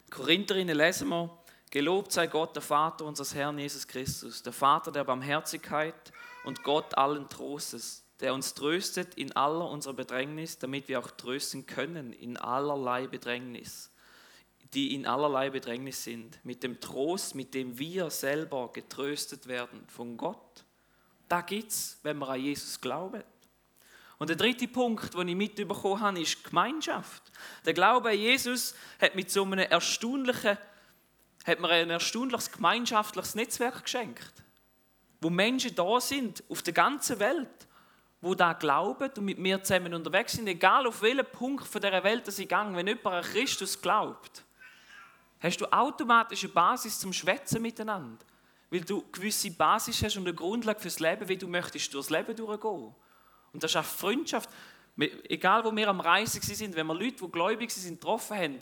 In 0.06 0.10
Korintherinnen 0.10 0.76
lesen 0.76 1.08
wir, 1.08 1.36
Gelobt 1.70 2.10
sei 2.10 2.26
Gott, 2.26 2.56
der 2.56 2.62
Vater 2.62 3.04
unseres 3.04 3.32
Herrn 3.32 3.56
Jesus 3.56 3.86
Christus, 3.86 4.42
der 4.42 4.52
Vater 4.52 4.90
der 4.90 5.04
Barmherzigkeit 5.04 5.94
und 6.42 6.64
Gott 6.64 6.98
allen 6.98 7.28
Trostes 7.28 8.02
der 8.20 8.34
uns 8.34 8.54
tröstet 8.54 9.14
in 9.14 9.34
aller 9.34 9.68
unserer 9.68 9.94
Bedrängnis, 9.94 10.58
damit 10.58 10.88
wir 10.88 10.98
auch 10.98 11.10
trösten 11.10 11.66
können 11.66 12.12
in 12.12 12.36
allerlei 12.36 13.06
Bedrängnis, 13.06 13.90
die 14.74 14.94
in 14.94 15.06
allerlei 15.06 15.50
Bedrängnis 15.50 16.04
sind, 16.04 16.38
mit 16.44 16.62
dem 16.62 16.80
Trost, 16.80 17.34
mit 17.34 17.54
dem 17.54 17.78
wir 17.78 18.10
selber 18.10 18.70
getröstet 18.72 19.46
werden 19.46 19.84
von 19.88 20.16
Gott. 20.16 20.64
Da 21.28 21.40
gibt's, 21.40 21.98
wenn 22.02 22.18
wir 22.18 22.28
an 22.28 22.40
Jesus 22.40 22.80
glauben. 22.80 23.22
Und 24.18 24.28
der 24.28 24.36
dritte 24.36 24.68
Punkt, 24.68 25.14
den 25.14 25.28
ich 25.28 25.36
mitbekommen 25.36 26.00
habe, 26.00 26.20
ist 26.20 26.44
Gemeinschaft. 26.44 27.22
Der 27.64 27.72
Glaube 27.72 28.10
an 28.10 28.18
Jesus 28.18 28.74
hat 29.00 29.14
mit 29.14 29.30
so 29.30 29.44
einem 29.44 29.60
erstaunlichen, 29.60 30.58
hat 31.46 31.60
mir 31.60 31.68
ein 31.70 31.88
erstaunliches 31.88 32.52
gemeinschaftliches 32.52 33.34
Netzwerk 33.34 33.84
geschenkt, 33.84 34.32
wo 35.22 35.30
Menschen 35.30 35.74
da 35.74 36.00
sind 36.02 36.44
auf 36.50 36.60
der 36.60 36.74
ganzen 36.74 37.18
Welt 37.18 37.48
wo 38.20 38.34
da 38.34 38.52
glauben 38.52 39.10
und 39.16 39.24
mit 39.24 39.38
mir 39.38 39.62
zusammen 39.62 39.94
unterwegs 39.94 40.32
sind, 40.32 40.46
egal 40.46 40.86
auf 40.86 41.00
welchen 41.02 41.24
Punkt 41.26 41.66
von 41.66 41.80
dieser 41.80 42.04
Welt 42.04 42.30
sie 42.30 42.46
gehen, 42.46 42.76
wenn 42.76 42.86
jemand 42.86 43.06
an 43.06 43.22
Christus 43.22 43.80
glaubt, 43.80 44.44
hast 45.40 45.60
du 45.60 45.72
automatisch 45.72 46.44
eine 46.44 46.52
Basis 46.52 46.98
zum 46.98 47.12
Schwätzen 47.12 47.62
miteinander. 47.62 48.24
Weil 48.70 48.82
du 48.82 49.04
gewisse 49.10 49.50
Basis 49.50 50.02
hast 50.02 50.16
und 50.16 50.26
eine 50.26 50.34
Grundlage 50.34 50.78
fürs 50.78 51.00
Leben, 51.00 51.28
wie 51.28 51.36
du 51.36 51.48
möchtest 51.48 51.92
durchs 51.92 52.10
Leben 52.10 52.36
durchgehen. 52.36 52.94
Und 53.52 53.64
das 53.64 53.72
schafft 53.72 53.98
Freundschaft. 53.98 54.48
Egal, 55.28 55.64
wo 55.64 55.74
wir 55.74 55.88
am 55.88 56.00
Reisen 56.00 56.42
sind, 56.42 56.76
wenn 56.76 56.86
wir 56.86 56.94
Leute, 56.94 57.24
die 57.24 57.32
gläubig 57.32 57.70
sind, 57.70 58.00
getroffen 58.00 58.36
haben, 58.36 58.58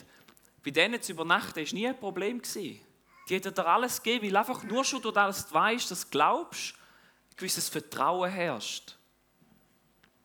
bei 0.64 0.70
denen 0.70 1.02
zu 1.02 1.12
übernachten, 1.12 1.56
war 1.56 1.74
nie 1.74 1.88
ein 1.88 1.98
Problem. 1.98 2.40
Die 2.54 2.80
hätten 3.28 3.52
dir 3.52 3.66
alles 3.66 4.02
gegeben, 4.02 4.26
weil 4.26 4.36
einfach 4.36 4.62
nur 4.62 4.84
schon 4.84 5.02
durch 5.02 5.14
das 5.14 5.48
du 5.48 5.54
weißt, 5.54 5.90
dass 5.90 6.04
du 6.04 6.10
glaubst, 6.10 6.74
ein 6.74 7.36
gewisses 7.36 7.68
Vertrauen 7.68 8.30
herrscht. 8.30 8.97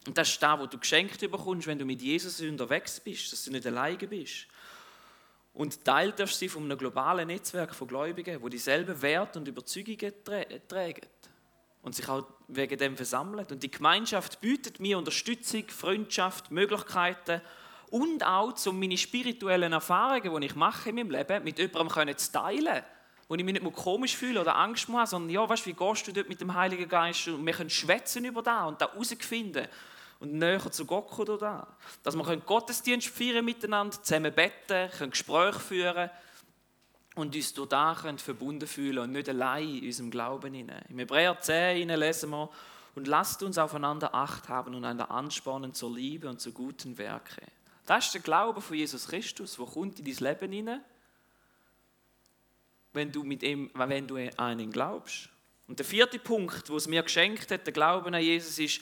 Und 0.07 0.17
das 0.17 0.29
ist 0.29 0.41
das, 0.41 0.59
was 0.59 0.69
du 0.69 0.77
geschenkt 0.77 1.19
bekommst, 1.19 1.67
wenn 1.67 1.79
du 1.79 1.85
mit 1.85 2.01
Jesus 2.01 2.41
unterwegs 2.41 2.99
bist, 2.99 3.31
dass 3.31 3.45
du 3.45 3.51
nicht 3.51 3.65
alleine 3.65 4.07
bist. 4.07 4.47
Und 5.53 5.85
Teil 5.85 6.11
darfst 6.11 6.39
sie 6.39 6.49
von 6.49 6.63
einem 6.63 6.77
globalen 6.77 7.27
Netzwerk 7.27 7.75
von 7.75 7.87
Gläubigen, 7.87 8.41
wo 8.41 8.49
dieselben 8.49 8.99
Werte 9.01 9.39
und 9.39 9.47
Überzeugungen 9.47 10.13
tragen 10.67 11.07
und 11.83 11.95
sich 11.95 12.09
auch 12.09 12.25
wegen 12.47 12.77
dem 12.77 12.97
versammeln. 12.97 13.45
Und 13.51 13.61
die 13.61 13.69
Gemeinschaft 13.69 14.41
bietet 14.41 14.79
mir 14.79 14.97
Unterstützung, 14.97 15.65
Freundschaft, 15.67 16.49
Möglichkeiten 16.49 17.41
und 17.91 18.25
auch, 18.25 18.53
um 18.65 18.79
meine 18.79 18.97
spirituellen 18.97 19.73
Erfahrungen, 19.73 20.41
die 20.41 20.47
ich 20.47 20.55
mache 20.55 20.89
in 20.89 20.95
meinem 20.95 21.11
Leben, 21.11 21.43
mit 21.43 21.59
jemandem 21.59 22.17
zu 22.17 22.31
teilen 22.31 22.83
wo 23.27 23.35
ich 23.35 23.43
mich 23.43 23.53
nicht 23.53 23.63
mehr 23.63 23.71
komisch 23.71 24.15
fühle 24.15 24.41
oder 24.41 24.55
Angst 24.55 24.87
habe, 24.89 25.07
sondern 25.07 25.29
ja, 25.29 25.47
weißt, 25.47 25.65
wie 25.65 25.73
gehst 25.73 26.07
du 26.07 26.11
dort 26.11 26.29
mit 26.29 26.41
dem 26.41 26.53
Heiligen 26.53 26.87
Geist 26.87 27.27
und 27.27 27.45
wir 27.45 27.53
können 27.53 27.69
schwätzen 27.69 28.25
über 28.25 28.41
da 28.41 28.65
und 28.65 28.81
da 28.81 28.91
herausfinden 28.91 29.67
und 30.19 30.33
näher 30.33 30.71
zu 30.71 30.85
Gott 30.85 31.09
kommen 31.09 31.37
da. 31.39 31.67
Dass 32.03 32.15
wir 32.15 32.37
Gottesdienst 32.37 33.09
feiern 33.09 33.43
miteinander, 33.43 34.01
zusammen 34.01 34.33
beten, 34.33 34.89
können 34.97 35.11
Gespräche 35.11 35.59
führen 35.59 36.09
und 37.15 37.35
uns 37.35 37.53
durch 37.53 37.69
da 37.69 37.95
können 37.99 38.17
verbunden 38.17 38.67
fühlen 38.67 38.99
und 38.99 39.11
nicht 39.11 39.29
allein 39.29 39.77
in 39.77 39.85
unserem 39.85 40.11
Glauben 40.11 40.53
hinein. 40.53 40.83
Im 40.89 40.99
Hebräer 40.99 41.39
10 41.39 41.89
lesen 41.89 42.29
wir, 42.31 42.49
und 42.95 43.07
lasst 43.07 43.41
uns 43.43 43.57
aufeinander 43.57 44.13
Acht 44.13 44.49
haben 44.49 44.75
und 44.75 44.85
einander 44.85 45.09
anspornen 45.09 45.73
zur 45.73 45.95
Liebe 45.95 46.29
und 46.29 46.39
zu 46.39 46.51
guten 46.51 46.97
Werken. 46.97 47.47
Das 47.85 48.05
ist 48.05 48.13
der 48.13 48.21
Glaube 48.21 48.61
von 48.61 48.77
Jesus 48.77 49.07
Christus, 49.07 49.57
der 49.57 49.65
kommt 49.65 49.99
in 49.99 50.05
dein 50.05 50.15
Leben 50.15 50.51
hinein, 50.51 50.81
wenn 52.93 53.11
du, 53.11 53.23
mit 53.23 53.43
ihm, 53.43 53.69
wenn 53.73 54.07
du 54.07 54.17
an 54.37 54.59
ihn 54.59 54.71
glaubst. 54.71 55.29
Und 55.67 55.79
der 55.79 55.85
vierte 55.85 56.19
Punkt, 56.19 56.69
wo 56.69 56.77
es 56.77 56.87
mir 56.87 57.03
geschenkt 57.03 57.51
hat, 57.51 57.65
der 57.65 57.73
Glauben 57.73 58.13
an 58.13 58.21
Jesus, 58.21 58.59
ist, 58.59 58.81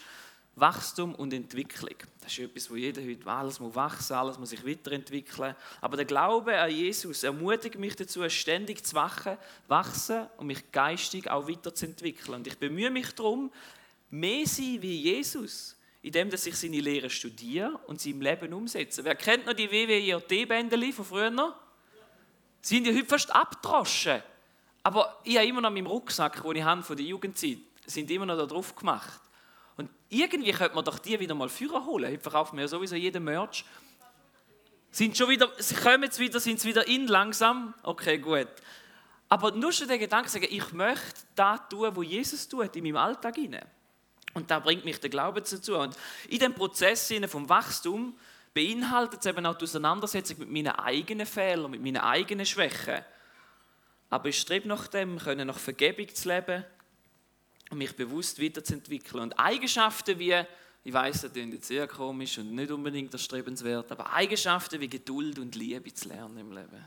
Wachstum 0.56 1.16
und 1.16 1.34
Entwicklung. 1.34 1.96
Das 2.20 2.34
ist 2.34 2.40
etwas, 2.40 2.70
wo 2.70 2.76
jeder 2.76 3.02
heute 3.02 3.26
alles 3.26 3.60
muss 3.60 3.74
wachsen, 3.74 4.14
alles 4.14 4.38
muss 4.38 4.50
sich 4.50 4.66
weiterentwickeln. 4.66 5.56
Aber 5.80 5.96
der 5.96 6.06
Glaube 6.06 6.58
an 6.60 6.70
Jesus 6.70 7.24
ermutigt 7.24 7.80
mich 7.80 7.96
dazu, 7.96 8.28
ständig 8.30 8.86
zu 8.86 8.96
wachen, 8.96 9.38
wachsen 9.68 10.28
und 10.38 10.48
mich 10.48 10.72
geistig 10.72 11.30
auch 11.30 11.48
weiterzuentwickeln. 11.48 12.36
Und 12.36 12.48
ich 12.48 12.58
bemühe 12.58 12.92
mich 12.92 13.12
darum, 13.12 13.50
mehr 14.10 14.46
sein 14.46 14.82
wie 14.82 15.02
Jesus, 15.02 15.78
indem 16.02 16.30
dass 16.30 16.46
ich 16.46 16.56
seine 16.58 16.82
Lehre 16.82 17.10
studiere 17.10 17.80
und 17.88 18.02
sie 18.02 18.12
im 18.12 18.22
Leben 18.22 18.54
umsetze. 18.54 19.06
Wer 19.06 19.16
kennt 19.16 19.46
noch 19.46 19.54
die 19.54 19.72
WWJT-Bändeli 19.72 20.92
von 20.92 21.06
früher? 21.06 21.56
Sie 22.62 22.76
sind 22.76 22.88
ja 22.88 22.94
heute 22.94 23.06
fast 23.06 23.34
abgedroschen. 23.34 24.22
Aber 24.84 25.20
ich 25.24 25.36
habe 25.38 25.48
immer 25.48 25.62
noch 25.62 25.72
meinen 25.72 25.88
Rucksack, 25.88 26.42
den 26.42 26.56
ich 26.56 26.64
habe 26.64 26.84
von 26.84 26.96
der 26.96 27.06
Jugendzeit, 27.06 27.60
sind 27.86 28.10
immer 28.10 28.26
noch 28.26 28.38
da 28.38 28.46
drauf 28.46 28.76
gemacht. 28.76 29.20
Und 29.78 29.90
irgendwie 30.10 30.52
könnte 30.52 30.76
man 30.76 30.86
doch 30.86 31.00
die 31.00 31.20
wieder 31.20 31.36
mal 31.36 31.50
führen 31.50 31.86
holen. 31.86 32.12
Heute 32.12 32.22
verkaufen 32.22 32.58
wir 32.58 32.64
ja 32.64 32.68
sowieso 32.68 32.96
jeden 32.96 33.24
Merch. 33.24 33.66
Sind 34.92 35.18
schon 35.18 35.30
wieder, 35.30 35.50
sie 35.58 35.76
kommen 35.76 36.04
jetzt 36.04 36.20
wieder, 36.20 36.40
sind 36.40 36.60
sie 36.60 36.70
wieder 36.70 36.88
in 36.88 37.08
langsam? 37.08 37.74
Okay, 37.84 38.18
gut. 38.18 38.50
Aber 39.30 39.52
nur 39.52 39.72
schon 39.72 39.88
der 39.88 39.98
Gedanke 39.98 40.30
sagen, 40.30 40.48
ich 40.50 40.74
möchte 40.74 41.22
das 41.36 41.62
tun, 41.70 41.90
was 41.96 42.06
Jesus 42.06 42.48
tut 42.50 42.76
in 42.76 42.84
meinem 42.84 42.98
Alltag 42.98 43.36
hinein. 43.36 43.66
Und 44.34 44.52
da 44.52 44.60
bringt 44.60 44.84
mich 44.84 45.00
der 45.00 45.10
Glaube 45.10 45.42
dazu. 45.42 45.78
Und 45.78 45.96
in 46.28 46.40
dem 46.40 46.54
Prozess 46.54 47.14
vom 47.28 47.48
Wachstum 47.48 48.18
beinhaltet 48.54 49.22
es 49.22 49.26
eben 49.26 49.46
auch 49.46 49.56
die 49.56 49.64
Auseinandersetzung 49.64 50.40
mit 50.40 50.52
meinen 50.52 50.76
eigenen 50.76 51.26
Fehlern, 51.26 51.72
mit 51.72 51.82
meinen 51.82 51.98
eigenen 51.98 52.46
Schwächen. 52.46 53.04
Aber 54.10 54.30
ich 54.30 54.40
strebe 54.40 54.68
nach 54.68 54.88
dem, 54.88 55.18
können 55.18 55.48
nach 55.48 55.58
Vergebung 55.58 56.14
zu 56.14 56.28
leben, 56.28 56.66
und 57.72 57.78
mich 57.78 57.96
bewusst 57.96 58.42
weiterzuentwickeln. 58.42 59.24
Und 59.24 59.40
Eigenschaften 59.40 60.20
wie, 60.20 60.36
ich 60.84 60.94
weiß, 60.94 61.22
das 61.22 61.32
klingt 61.32 61.54
jetzt 61.54 61.68
sehr 61.68 61.88
komisch 61.88 62.38
und 62.38 62.54
nicht 62.54 62.70
unbedingt 62.70 63.14
erstrebenswert, 63.14 63.92
aber 63.92 64.14
Eigenschaften 64.14 64.80
wie 64.80 64.90
Geduld 64.90 65.40
und 65.40 65.56
Liebe 65.56 65.94
zu 65.94 66.10
lernen 66.10 66.38
im 66.38 66.52
Leben. 66.52 66.86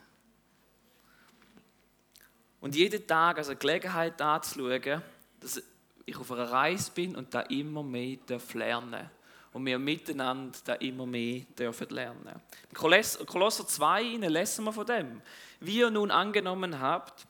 Und 2.60 2.76
jeden 2.76 3.06
Tag 3.06 3.38
also 3.38 3.56
Gelegenheit 3.56 4.20
anzuschauen, 4.20 5.02
dass 5.40 5.62
ich 6.06 6.16
auf 6.16 6.30
einer 6.30 6.50
Reise 6.50 6.90
bin 6.92 7.16
und 7.16 7.32
da 7.32 7.40
immer 7.42 7.82
mehr 7.82 8.18
lernen 8.52 8.92
darf. 8.92 9.10
Und 9.54 9.64
wir 9.64 9.78
miteinander 9.78 10.58
da 10.64 10.74
immer 10.74 11.06
mehr 11.06 11.42
dürfen 11.56 11.88
lernen. 11.90 12.42
In 12.68 12.76
Kolosser 12.76 13.66
2 13.66 14.02
lesen 14.28 14.64
wir 14.64 14.72
von 14.72 14.84
dem. 14.84 15.22
Wie 15.60 15.78
ihr 15.78 15.90
nun 15.90 16.10
angenommen 16.10 16.80
habt, 16.80 17.26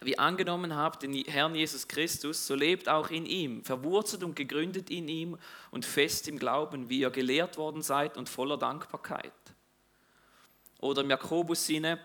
wie 0.00 0.18
angenommen 0.18 0.74
habt 0.74 1.04
den 1.04 1.14
Herrn 1.14 1.54
Jesus 1.54 1.86
Christus, 1.86 2.44
so 2.44 2.56
lebt 2.56 2.88
auch 2.88 3.10
in 3.10 3.24
ihm, 3.24 3.62
verwurzelt 3.62 4.24
und 4.24 4.34
gegründet 4.34 4.90
in 4.90 5.06
ihm 5.06 5.38
und 5.70 5.84
fest 5.84 6.26
im 6.26 6.40
Glauben, 6.40 6.88
wie 6.88 6.98
ihr 6.98 7.10
gelehrt 7.10 7.56
worden 7.56 7.82
seid 7.82 8.16
und 8.16 8.28
voller 8.28 8.58
Dankbarkeit. 8.58 9.32
Oder 10.80 11.02
im 11.02 11.10
Jakobus 11.10 11.64
Sinne, 11.64 12.00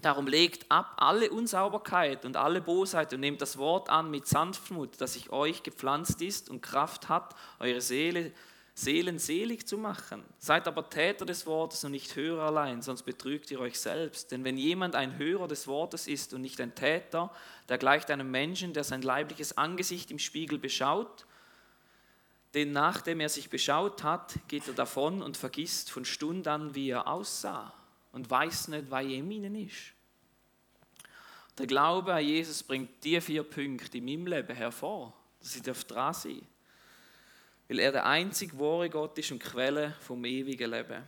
darum 0.00 0.28
legt 0.28 0.70
ab 0.70 0.94
alle 0.96 1.30
Unsauberkeit 1.30 2.24
und 2.24 2.36
alle 2.36 2.60
Bosheit 2.60 3.12
und 3.12 3.18
nehmt 3.18 3.42
das 3.42 3.58
Wort 3.58 3.88
an 3.88 4.12
mit 4.12 4.28
Sanftmut, 4.28 5.00
das 5.00 5.14
sich 5.14 5.30
euch 5.30 5.64
gepflanzt 5.64 6.22
ist 6.22 6.48
und 6.48 6.62
Kraft 6.62 7.08
hat, 7.08 7.34
eure 7.58 7.80
Seele 7.80 8.32
Seelen 8.80 9.18
selig 9.18 9.66
zu 9.66 9.76
machen. 9.76 10.24
Seid 10.38 10.66
aber 10.66 10.88
Täter 10.88 11.26
des 11.26 11.46
Wortes 11.46 11.84
und 11.84 11.92
nicht 11.92 12.16
Hörer 12.16 12.44
allein, 12.44 12.80
sonst 12.82 13.02
betrügt 13.02 13.50
ihr 13.50 13.60
euch 13.60 13.78
selbst. 13.78 14.32
Denn 14.32 14.42
wenn 14.44 14.56
jemand 14.56 14.94
ein 14.94 15.18
Hörer 15.18 15.48
des 15.48 15.66
Wortes 15.66 16.06
ist 16.06 16.32
und 16.32 16.40
nicht 16.40 16.60
ein 16.60 16.74
Täter, 16.74 17.30
der 17.68 17.78
gleicht 17.78 18.10
einem 18.10 18.30
Menschen, 18.30 18.72
der 18.72 18.84
sein 18.84 19.02
leibliches 19.02 19.58
Angesicht 19.58 20.10
im 20.10 20.18
Spiegel 20.18 20.58
beschaut, 20.58 21.26
denn 22.54 22.72
nachdem 22.72 23.20
er 23.20 23.28
sich 23.28 23.50
beschaut 23.50 24.02
hat, 24.02 24.34
geht 24.48 24.66
er 24.66 24.74
davon 24.74 25.22
und 25.22 25.36
vergisst 25.36 25.90
von 25.90 26.04
Stund 26.04 26.48
an, 26.48 26.74
wie 26.74 26.90
er 26.90 27.06
aussah 27.06 27.72
und 28.12 28.28
weiß 28.28 28.68
nicht, 28.68 28.90
was 28.90 29.04
in 29.04 29.30
ihnen 29.30 29.54
ist. 29.54 29.92
Der 31.58 31.66
Glaube 31.66 32.14
an 32.14 32.24
Jesus 32.24 32.62
bringt 32.62 33.04
die 33.04 33.20
vier 33.20 33.42
Punkte 33.42 33.98
in 33.98 34.04
meinem 34.06 34.26
Leben 34.26 34.56
hervor, 34.56 35.12
dass 35.38 35.54
ich 35.54 35.62
dran 35.62 36.14
sein 36.14 36.40
darf 36.40 36.59
weil 37.70 37.78
er 37.78 37.92
der 37.92 38.04
einzige 38.04 38.58
wahre 38.58 38.90
Gott 38.90 39.16
ist 39.16 39.30
und 39.30 39.38
Quelle 39.38 39.94
vom 40.00 40.24
ewigen 40.24 40.72
Leben. 40.72 41.04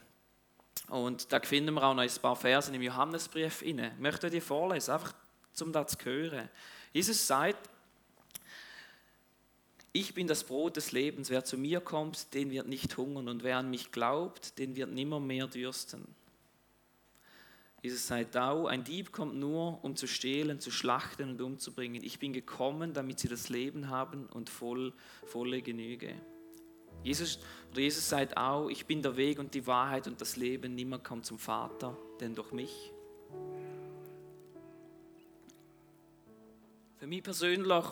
Und 0.89 1.33
da 1.33 1.41
finden 1.41 1.75
wir 1.75 1.83
auch 1.83 1.93
noch 1.93 2.03
ein 2.03 2.11
paar 2.23 2.37
Versen 2.37 2.75
im 2.75 2.83
Johannesbrief 2.83 3.63
inne. 3.63 3.91
Ich 3.97 4.01
möchte 4.01 4.31
dir 4.31 4.41
vorlesen, 4.41 4.93
einfach 4.93 5.13
um 5.61 5.73
das 5.73 5.99
zu 5.99 6.05
hören. 6.05 6.49
Jesus 6.93 7.27
sagt, 7.27 7.69
ich 9.93 10.15
bin 10.15 10.29
das 10.29 10.45
Brot 10.45 10.77
des 10.77 10.93
Lebens. 10.93 11.31
Wer 11.31 11.45
zu 11.45 11.59
mir 11.59 11.81
kommt, 11.81 12.33
den 12.33 12.53
wird 12.53 12.69
nicht 12.69 12.97
hungern. 12.97 13.29
Und 13.29 13.43
wer 13.43 13.59
an 13.59 13.69
mich 13.69 13.91
glaubt, 13.91 14.57
den 14.59 14.77
wird 14.77 14.93
nimmer 14.93 15.19
mehr 15.19 15.49
dürsten. 15.49 16.07
Jesus 17.83 18.07
sagt 18.07 18.37
auch, 18.37 18.67
ein 18.67 18.85
Dieb 18.85 19.11
kommt 19.11 19.35
nur, 19.35 19.83
um 19.83 19.97
zu 19.97 20.07
stehlen, 20.07 20.61
zu 20.61 20.71
schlachten 20.71 21.31
und 21.31 21.43
umzubringen. 21.43 22.05
Ich 22.05 22.21
bin 22.21 22.33
gekommen, 22.33 22.93
damit 22.95 23.19
sie 23.19 23.29
das 23.29 23.49
Leben 23.49 23.89
haben 23.89 24.27
und 24.27 24.49
voll, 24.49 24.93
volle 25.27 25.61
Genüge. 25.61 26.15
Jesus, 27.03 27.39
Jesus 27.75 28.09
sagt 28.09 28.37
auch, 28.37 28.69
ich 28.69 28.87
bin 28.87 29.03
der 29.03 29.17
Weg 29.17 29.39
und 29.39 29.53
die 29.55 29.67
Wahrheit 29.67 30.07
und 30.07 30.21
das 30.21 30.37
Leben. 30.37 30.75
Niemand 30.75 31.05
kommt 31.05 31.27
zum 31.27 31.39
Vater, 31.39 31.97
denn 32.21 32.35
durch 32.35 32.53
mich. 32.53 32.93
Für 36.97 37.07
mich 37.07 37.23
persönlich, 37.23 37.85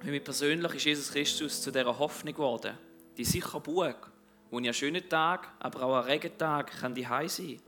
für 0.00 0.10
mich 0.10 0.22
persönlich 0.22 0.74
ist 0.74 0.84
Jesus 0.84 1.10
Christus 1.10 1.62
zu 1.62 1.72
dieser 1.72 1.98
Hoffnung 1.98 2.34
geworden. 2.34 2.78
Die 3.16 3.24
sicher 3.24 3.58
Burg, 3.58 4.12
wo 4.50 4.60
ich 4.60 4.68
an 4.68 4.74
schönen 4.74 5.08
Tag, 5.08 5.52
aber 5.58 5.82
auch 5.82 5.96
an 5.96 6.04
Regentag 6.04 6.70
kann 6.78 6.94
die 6.94 7.02
sein. 7.02 7.60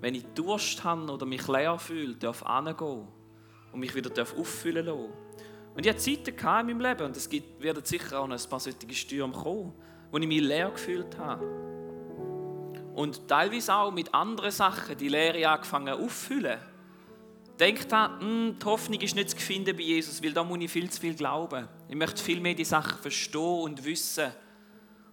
Wenn 0.00 0.14
ich 0.14 0.24
Durst 0.34 0.84
habe 0.84 1.10
oder 1.10 1.26
mich 1.26 1.48
leer 1.48 1.78
fühle, 1.78 2.14
darf 2.14 2.42
ich 2.42 2.48
hingehen 2.48 3.08
und 3.72 3.80
mich 3.80 3.94
wieder 3.94 4.10
auffüllen 4.22 4.86
lassen. 4.86 5.27
Und 5.78 5.86
ich 5.86 5.92
hatte 5.92 6.02
Zeiten 6.02 6.30
in 6.30 6.44
meinem 6.44 6.80
Leben, 6.80 7.06
und 7.06 7.16
es 7.16 7.28
gibt, 7.28 7.62
werden 7.62 7.84
sicher 7.84 8.18
auch 8.18 8.26
noch 8.26 8.36
ein 8.36 8.50
paar 8.50 8.58
solche 8.58 8.92
Stürme 8.92 9.32
kommen, 9.32 9.72
wo 10.10 10.18
ich 10.18 10.26
mich 10.26 10.40
leer 10.40 10.72
gefühlt 10.72 11.16
habe. 11.16 11.46
Und 12.96 13.28
teilweise 13.28 13.72
auch 13.72 13.92
mit 13.92 14.12
anderen 14.12 14.50
Sachen 14.50 14.98
die 14.98 15.08
Lehre 15.08 15.48
angefangen 15.48 15.94
aufzufüllen. 15.94 16.58
Denkt 17.60 17.92
an, 17.92 18.18
hm, 18.18 18.56
die 18.60 18.66
Hoffnung 18.66 19.00
ist 19.00 19.14
nicht 19.14 19.30
zu 19.30 19.36
finden 19.36 19.76
bei 19.76 19.84
Jesus, 19.84 20.20
weil 20.20 20.32
da 20.32 20.42
muss 20.42 20.58
ich 20.58 20.68
viel 20.68 20.90
zu 20.90 21.00
viel 21.00 21.14
glauben. 21.14 21.68
Ich 21.88 21.94
möchte 21.94 22.20
viel 22.24 22.40
mehr 22.40 22.54
die 22.54 22.64
Sachen 22.64 22.98
verstehen 22.98 23.60
und 23.62 23.84
wissen. 23.84 24.32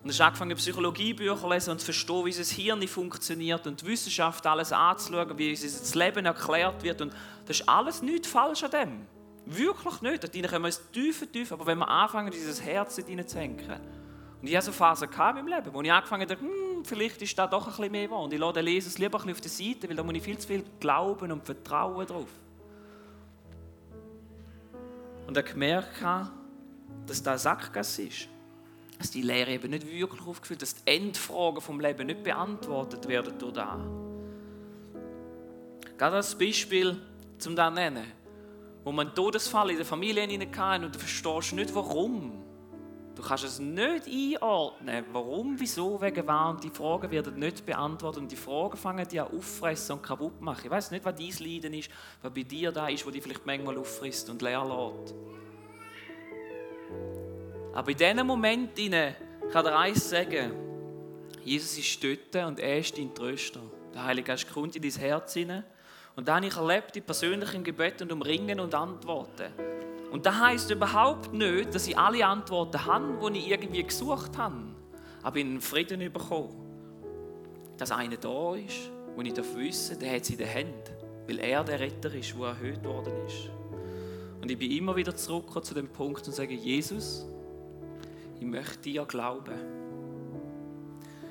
Und 0.01 0.09
ich 0.09 0.19
habe 0.19 0.29
angefangen, 0.29 0.57
Psychologiebücher 0.57 1.37
zu 1.37 1.47
lesen 1.47 1.69
und 1.73 1.79
zu 1.79 1.85
verstehen, 1.85 2.25
wie 2.25 2.31
das 2.31 2.49
Hirn 2.49 2.87
funktioniert 2.87 3.67
und 3.67 3.83
die 3.83 3.85
Wissenschaft 3.85 4.43
alles 4.47 4.71
anzuschauen, 4.71 5.37
wie 5.37 5.51
das 5.51 5.93
Leben 5.93 6.25
erklärt 6.25 6.81
wird. 6.81 7.01
Und 7.01 7.13
das 7.45 7.59
ist 7.59 7.69
alles 7.69 8.01
nichts 8.01 8.27
falsch 8.27 8.63
an 8.63 8.71
dem. 8.71 9.14
Wirklich 9.45 10.01
nicht. 10.01 10.23
Dort 10.23 10.33
können 10.33 10.63
wir 10.63 10.69
es 10.69 10.91
tiefer, 10.91 11.31
tiefer. 11.31 11.53
Aber 11.55 11.67
wenn 11.67 11.77
wir 11.77 11.87
anfangen, 11.87 12.31
dieses 12.31 12.61
Herz 12.61 12.95
hineinzuhängen. 12.95 13.79
Und 14.41 14.47
ich 14.47 14.55
hatte 14.55 14.67
so 14.67 14.71
Phasen 14.71 15.09
in 15.09 15.17
meinem 15.17 15.47
Leben, 15.47 15.73
wo 15.73 15.81
ich 15.81 15.91
angefangen 15.91 16.29
habe, 16.29 16.41
hm, 16.41 16.83
vielleicht 16.83 17.21
ist 17.21 17.37
da 17.37 17.47
doch 17.47 17.65
ein 17.65 17.71
bisschen 17.71 17.91
mehr 17.91 18.09
wahr. 18.09 18.21
Und 18.21 18.33
ich 18.33 18.39
lasse 18.39 18.53
den 18.53 18.65
Leser 18.65 18.99
lieber 18.99 19.19
ein 19.19 19.27
bisschen 19.27 19.31
auf 19.33 19.41
der 19.41 19.51
Seite, 19.51 19.89
weil 19.89 19.95
da 19.95 20.03
muss 20.03 20.15
ich 20.15 20.23
viel 20.23 20.37
zu 20.37 20.47
viel 20.47 20.63
glauben 20.79 21.31
und 21.31 21.45
vertrauen 21.45 22.05
drauf. 22.05 22.29
Und 25.27 25.37
ich 25.37 25.45
gemerkt 25.45 26.01
dass 27.05 27.21
das 27.21 27.43
Sackgasse 27.43 28.03
ist. 28.03 28.27
Dass 28.97 29.11
die 29.11 29.21
Lehre 29.21 29.51
eben 29.51 29.69
nicht 29.69 29.85
wirklich 29.87 30.25
aufgefüllt 30.25 30.61
dass 30.61 30.75
die 30.75 30.91
Endfragen 30.91 31.61
vom 31.61 31.79
Leben 31.79 32.07
nicht 32.07 32.23
beantwortet 32.23 33.07
werden 33.07 33.37
durch 33.37 33.53
das. 33.53 33.79
Gerade 35.97 36.15
als 36.17 36.35
Beispiel, 36.35 36.97
zum 37.37 37.55
das 37.55 37.73
nennen 37.73 38.24
wo 38.85 38.91
man 38.91 39.13
Todesfall 39.15 39.71
in 39.71 39.77
der 39.77 39.85
Familie 39.85 40.21
hatte 40.23 40.85
und 40.85 40.93
du 40.93 40.99
verstehst 40.99 41.53
nicht, 41.53 41.73
warum. 41.73 42.43
Du 43.15 43.23
kannst 43.23 43.43
es 43.43 43.59
nicht 43.59 44.07
einordnen, 44.07 45.05
warum, 45.11 45.59
wieso, 45.59 45.99
wegen. 46.01 46.29
Und 46.29 46.63
die 46.63 46.69
Fragen 46.69 47.09
werden 47.09 47.39
nicht 47.39 47.65
beantwortet 47.65 48.21
und 48.21 48.31
die 48.31 48.35
Fragen 48.35 48.77
fangen 48.77 49.07
dich 49.07 49.19
an 49.19 49.35
auffressen 49.35 49.95
und 49.95 50.03
kaputt 50.03 50.39
machen. 50.39 50.61
Ich 50.65 50.69
weiß 50.69 50.91
nicht, 50.91 51.03
was 51.03 51.15
dein 51.15 51.47
Leiden 51.47 51.73
ist, 51.73 51.89
was 52.21 52.31
bei 52.31 52.43
dir 52.43 52.71
da 52.71 52.87
ist, 52.87 53.05
wo 53.07 53.09
dich 53.09 53.23
vielleicht 53.23 53.45
manchmal 53.45 53.77
auffrisst 53.79 54.29
und 54.29 54.41
leer 54.43 54.63
lässt. 54.63 55.15
Aber 57.73 57.89
in 57.89 57.97
diesen 57.97 58.27
Momenten 58.27 59.15
kann 59.51 59.65
der 59.65 59.79
eins 59.79 60.07
sagen, 60.07 60.51
Jesus 61.43 61.77
ist 61.79 62.03
dort 62.03 62.47
und 62.47 62.59
er 62.59 62.77
ist 62.77 62.95
dein 62.95 63.15
Tröster. 63.15 63.61
Der 63.95 64.03
Heilige 64.03 64.27
Geist 64.27 64.53
kommt 64.53 64.75
in 64.75 64.81
dein 64.83 64.91
Herz 64.91 65.33
hinein 65.33 65.63
und 66.15 66.27
da 66.27 66.35
habe 66.35 66.45
ich 66.45 66.55
erlebt, 66.55 66.95
in 66.95 67.03
persönlichen 67.03 67.63
Gebeten 67.63 68.03
und 68.03 68.13
umringen 68.13 68.59
und 68.59 68.73
Antworten. 68.73 69.51
Und 70.11 70.25
das 70.25 70.39
heisst 70.39 70.71
überhaupt 70.71 71.33
nicht, 71.33 71.75
dass 71.75 71.87
ich 71.87 71.97
alle 71.97 72.25
Antworten 72.25 72.85
habe, 72.85 73.31
die 73.31 73.39
ich 73.39 73.51
irgendwie 73.51 73.83
gesucht 73.83 74.37
habe. 74.37 74.55
Aber 75.23 75.37
in 75.37 75.59
Frieden 75.59 75.99
bekommen. 76.11 76.55
Dass 77.77 77.91
einer 77.91 78.15
da 78.15 78.55
ist, 78.55 78.91
wo 79.15 79.21
ich 79.21 79.35
wissen 79.55 79.99
der 79.99 80.15
hat 80.15 80.25
sie 80.25 80.33
in 80.33 80.39
den 80.39 80.47
Händen. 80.47 80.95
Weil 81.27 81.39
er 81.39 81.63
der 81.65 81.79
Retter 81.81 82.13
ist, 82.13 82.33
der 82.33 82.47
erhöht 82.47 82.83
worden 82.85 83.13
ist. 83.27 83.49
Und 84.41 84.49
ich 84.49 84.57
bin 84.57 84.71
immer 84.71 84.95
wieder 84.95 85.13
zurückgekommen 85.15 85.65
zu 85.65 85.73
dem 85.73 85.89
Punkt 85.89 86.25
und 86.27 86.33
sage, 86.33 86.53
Jesus, 86.53 87.25
ich 88.39 88.45
möchte 88.45 88.77
dir 88.83 89.03
glauben. 89.05 89.84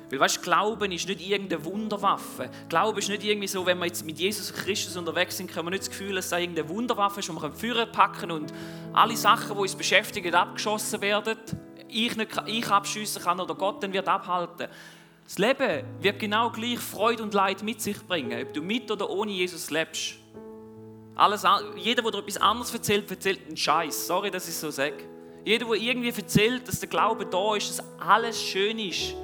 Weil 0.09 0.19
weißt, 0.19 0.43
Glauben 0.43 0.91
ist 0.91 1.07
nicht 1.07 1.27
irgendeine 1.27 1.65
Wunderwaffe. 1.65 2.49
Glauben 2.69 2.99
ist 2.99 3.09
nicht 3.09 3.23
irgendwie 3.23 3.47
so, 3.47 3.65
wenn 3.65 3.79
wir 3.79 3.85
jetzt 3.85 4.05
mit 4.05 4.19
Jesus 4.19 4.53
Christus 4.53 4.95
unterwegs 4.95 5.37
sind, 5.37 5.51
können 5.51 5.65
wir 5.65 5.71
nicht 5.71 5.83
das 5.83 5.89
Gefühl, 5.89 6.17
es 6.17 6.31
irgendeine 6.31 6.69
Wunderwaffe 6.69 7.21
die 7.21 7.29
wir 7.29 7.51
führen 7.53 7.91
packen 7.91 8.31
und 8.31 8.53
alle 8.93 9.17
Sachen, 9.17 9.55
die 9.55 9.61
uns 9.61 9.75
beschäftigen, 9.75 10.33
abgeschossen 10.33 11.01
werden. 11.01 11.37
Ich, 11.87 12.15
nicht, 12.15 12.29
ich 12.45 12.67
abschiessen 12.67 13.23
kann 13.23 13.39
oder 13.39 13.55
Gott 13.55 13.81
dann 13.81 13.93
wird 13.93 14.07
abhalten. 14.07 14.67
Das 15.23 15.39
Leben 15.39 15.83
wird 16.01 16.19
genau 16.19 16.51
gleich 16.51 16.77
Freude 16.79 17.23
und 17.23 17.33
Leid 17.33 17.63
mit 17.63 17.81
sich 17.81 17.97
bringen, 18.05 18.43
ob 18.43 18.53
du 18.53 18.61
mit 18.61 18.91
oder 18.91 19.09
ohne 19.09 19.31
Jesus 19.31 19.71
lebst. 19.71 20.15
Alles, 21.15 21.43
jeder, 21.77 22.03
der 22.03 22.19
etwas 22.19 22.37
anderes 22.37 22.73
erzählt, 22.73 23.09
erzählt 23.09 23.39
einen 23.47 23.57
Scheiß. 23.57 24.05
Sorry, 24.05 24.29
dass 24.29 24.47
ich 24.47 24.55
so 24.55 24.69
sage. 24.69 24.97
Jeder, 25.45 25.65
der 25.65 25.75
irgendwie 25.75 26.09
erzählt, 26.09 26.67
dass 26.67 26.79
der 26.79 26.89
Glaube 26.89 27.25
da 27.25 27.55
ist, 27.55 27.69
dass 27.69 27.85
alles 27.99 28.41
schön 28.41 28.77
ist, 28.77 29.15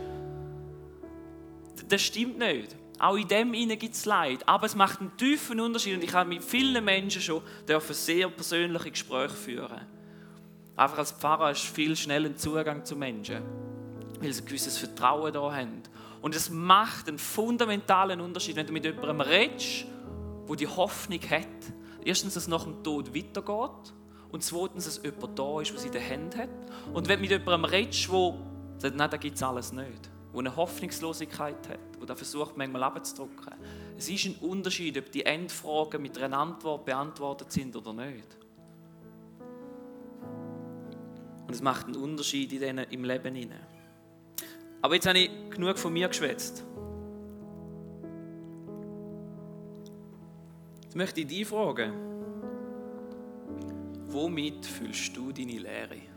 das 1.92 2.02
stimmt 2.02 2.38
nicht. 2.38 2.76
Auch 3.00 3.16
in 3.16 3.28
dem 3.28 3.52
gibt 3.52 3.96
es 3.96 4.06
Leid. 4.06 4.48
Aber 4.48 4.68
es 4.68 4.76
macht 4.76 5.02
einen 5.02 5.18
tiefen 5.18 5.60
Unterschied. 5.60 5.96
Und 5.96 6.04
ich 6.04 6.14
habe 6.14 6.30
mit 6.30 6.44
vielen 6.44 6.86
Menschen 6.86 7.22
schon 7.22 7.42
dürfen 7.68 7.96
sehr 7.96 8.30
persönliche 8.30 8.92
Gespräche 8.92 9.34
führen. 9.34 9.82
Einfach 10.76 11.00
als 11.00 11.12
Pfarrer 11.12 11.48
hast 11.48 11.68
du 11.68 11.74
viel 11.74 11.96
schneller 11.96 12.36
Zugang 12.36 12.86
zu 12.86 12.96
Menschen, 12.96 13.42
weil 14.20 14.32
sie 14.32 14.42
ein 14.42 14.46
gewisses 14.46 14.78
Vertrauen 14.78 15.34
da 15.34 15.52
haben. 15.52 15.82
Und 16.22 16.36
es 16.36 16.52
macht 16.52 17.08
einen 17.08 17.18
fundamentalen 17.18 18.22
Unterschied, 18.22 18.56
wenn 18.56 18.68
du 18.68 18.74
mit 18.74 18.86
jemandem 18.86 19.22
redest, 19.22 19.86
wo 20.46 20.54
die 20.54 20.68
Hoffnung 20.68 21.20
hat. 21.30 21.48
Erstens, 22.06 22.36
dass 22.36 22.44
es 22.44 22.50
nach 22.50 22.64
dem 22.64 22.84
Tod 22.84 23.16
weitergeht. 23.16 23.94
Und 24.32 24.44
zweitens, 24.44 24.86
dass 24.86 25.02
jemand 25.04 25.38
da 25.38 25.60
ist, 25.60 25.72
der 25.72 25.80
sie 25.80 25.88
in 25.88 25.94
der 25.94 26.10
Hand 26.10 26.38
hat. 26.38 26.50
Und 26.94 27.10
wenn 27.10 27.18
du 27.18 27.22
mit 27.22 27.32
jemandem 27.32 27.66
redest, 27.66 28.10
wo 28.12 28.38
sagt, 28.78 28.96
nein, 28.96 29.10
da 29.10 29.18
gibt 29.18 29.36
es 29.36 29.44
alles 29.44 29.74
nicht 29.74 30.11
wo 30.34 30.40
eine 30.40 30.56
Hoffnungslosigkeit 30.56 31.68
hat, 31.68 31.80
wo 32.00 32.06
da 32.06 32.16
versucht, 32.16 32.58
manchmal 32.58 32.84
abzudrücken. 32.84 33.54
Es 33.98 34.10
ist 34.10 34.26
ein 34.26 34.36
Unterschied, 34.42 34.98
ob 34.98 35.12
die 35.12 35.26
Endfragen 35.26 36.02
mit 36.02 36.18
einer 36.18 36.38
Antwort 36.38 36.86
beantwortet 36.86 37.52
sind 37.52 37.76
oder 37.76 37.94
nicht. 37.94 38.38
Und 41.48 41.54
es 41.54 41.62
macht 41.62 41.88
einen 41.88 41.98
Unterschied 41.98 42.54
in 42.54 42.60
denen, 42.60 42.86
im 42.92 43.04
Leben 43.04 43.36
hinein. 43.36 43.66
Aber 44.82 44.96
jetzt 44.96 45.08
habe 45.08 45.20
ich 45.20 45.30
genug 45.50 45.78
von 45.78 45.94
mir 45.94 46.08
geschwätzt. 46.08 46.64
Jetzt 50.84 50.96
möchte 50.96 51.22
ich 51.22 51.28
dich 51.28 51.48
fragen, 51.48 51.94
womit 54.08 54.66
fühlst 54.66 55.16
du 55.16 55.32
deine 55.32 55.60
Lehre? 55.60 56.11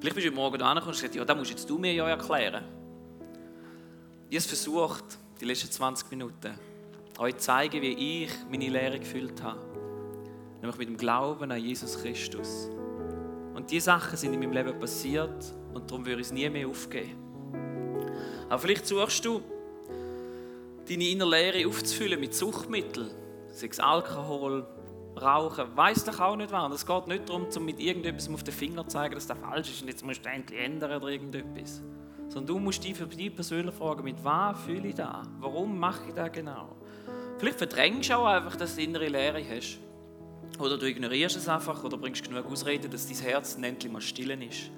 Vielleicht 0.00 0.16
bist 0.16 0.26
du 0.26 0.32
morgen 0.32 0.58
da 0.58 0.72
und 0.72 0.86
gesagt, 0.86 1.14
ja, 1.14 1.24
das 1.26 1.36
musst 1.36 1.50
jetzt 1.50 1.68
du 1.68 1.78
mir 1.78 1.92
ja 1.92 2.08
erklären. 2.08 2.64
Ich 4.30 4.38
habe 4.38 4.48
versucht, 4.48 5.04
die 5.38 5.44
letzten 5.44 5.70
20 5.70 6.10
Minuten, 6.10 6.54
euch 7.18 7.36
zu 7.36 7.40
zeigen, 7.40 7.82
wie 7.82 8.24
ich 8.24 8.30
meine 8.50 8.70
Lehre 8.70 8.98
gefühlt 8.98 9.42
habe. 9.42 9.60
Nämlich 10.62 10.78
mit 10.78 10.88
dem 10.88 10.96
Glauben 10.96 11.52
an 11.52 11.62
Jesus 11.62 12.00
Christus. 12.00 12.70
Und 13.54 13.70
diese 13.70 13.86
Sachen 13.86 14.16
sind 14.16 14.32
in 14.32 14.40
meinem 14.40 14.52
Leben 14.52 14.78
passiert 14.78 15.52
und 15.74 15.90
darum 15.90 16.06
würde 16.06 16.22
ich 16.22 16.28
es 16.28 16.32
nie 16.32 16.48
mehr 16.48 16.66
aufgeben. 16.66 17.18
Aber 18.48 18.58
vielleicht 18.58 18.86
suchst 18.86 19.22
du, 19.26 19.42
deine 20.88 21.08
innere 21.08 21.28
Lehre 21.28 21.68
aufzufüllen 21.68 22.18
mit 22.18 22.34
Suchtmitteln, 22.34 23.10
sei 23.52 23.66
es 23.66 23.78
Alkohol, 23.78 24.66
Rauchen, 25.20 25.76
weiß 25.76 26.04
doch 26.04 26.20
auch 26.20 26.36
nicht 26.36 26.52
wann. 26.52 26.72
Es 26.72 26.86
geht 26.86 27.06
nicht 27.06 27.28
darum, 27.28 27.46
um 27.54 27.64
mit 27.64 27.80
irgendetwas 27.80 28.28
auf 28.28 28.42
den 28.42 28.54
Finger 28.54 28.84
zu 28.84 28.90
zeigen, 28.90 29.14
dass 29.14 29.26
das 29.26 29.38
falsch 29.38 29.70
ist 29.70 29.82
und 29.82 29.88
jetzt 29.88 30.04
musst 30.04 30.24
du 30.24 30.30
endlich 30.30 30.60
ändern 30.60 31.00
oder 31.00 31.08
irgendetwas. 31.08 31.82
Sondern 32.28 32.46
du 32.46 32.58
musst 32.58 32.84
dich 32.84 32.96
für 32.96 33.06
dich 33.06 33.34
persönlich 33.34 33.74
fragen, 33.74 34.04
mit 34.04 34.22
was 34.22 34.60
fühle 34.60 34.88
ich 34.88 34.94
da? 34.94 35.22
Warum 35.40 35.78
mache 35.78 36.08
ich 36.08 36.14
das 36.14 36.30
genau? 36.32 36.76
Vielleicht 37.38 37.58
verdrängst 37.58 38.10
du 38.10 38.14
auch 38.14 38.26
einfach, 38.26 38.56
dass 38.56 38.76
du 38.76 38.82
innere 38.82 39.08
Leere 39.08 39.42
hast. 39.42 39.78
Oder 40.58 40.76
du 40.76 40.86
ignorierst 40.86 41.36
es 41.36 41.48
einfach 41.48 41.82
oder 41.82 41.96
bringst 41.96 42.22
genug 42.22 42.46
Ausreden, 42.46 42.90
dass 42.90 43.06
dein 43.06 43.16
Herz 43.16 43.56
endlich 43.60 43.90
mal 43.92 44.00
stillen 44.00 44.42
ist. 44.42 44.70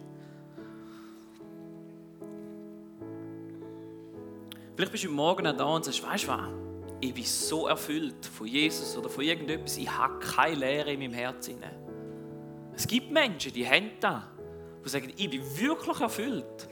Vielleicht 4.76 4.92
bist 4.92 5.04
du 5.04 5.10
morgen 5.10 5.46
auch 5.46 5.56
da 5.56 5.64
und 5.64 5.84
sagst, 5.84 6.02
weißt 6.02 6.24
du 6.24 6.28
was? 6.28 6.71
Ich 7.02 7.12
bin 7.12 7.24
so 7.24 7.66
erfüllt 7.66 8.24
von 8.26 8.46
Jesus 8.46 8.96
oder 8.96 9.08
von 9.08 9.24
irgendetwas, 9.24 9.76
ich 9.76 9.90
habe 9.90 10.20
keine 10.20 10.54
Leere 10.54 10.92
in 10.92 11.00
meinem 11.00 11.12
Herzen. 11.12 11.58
Es 12.74 12.86
gibt 12.86 13.10
Menschen, 13.10 13.52
die 13.52 13.68
haben 13.68 13.90
das, 13.98 14.22
die 14.84 14.88
sagen, 14.88 15.12
ich 15.16 15.28
bin 15.28 15.42
wirklich 15.58 16.00
erfüllt 16.00 16.68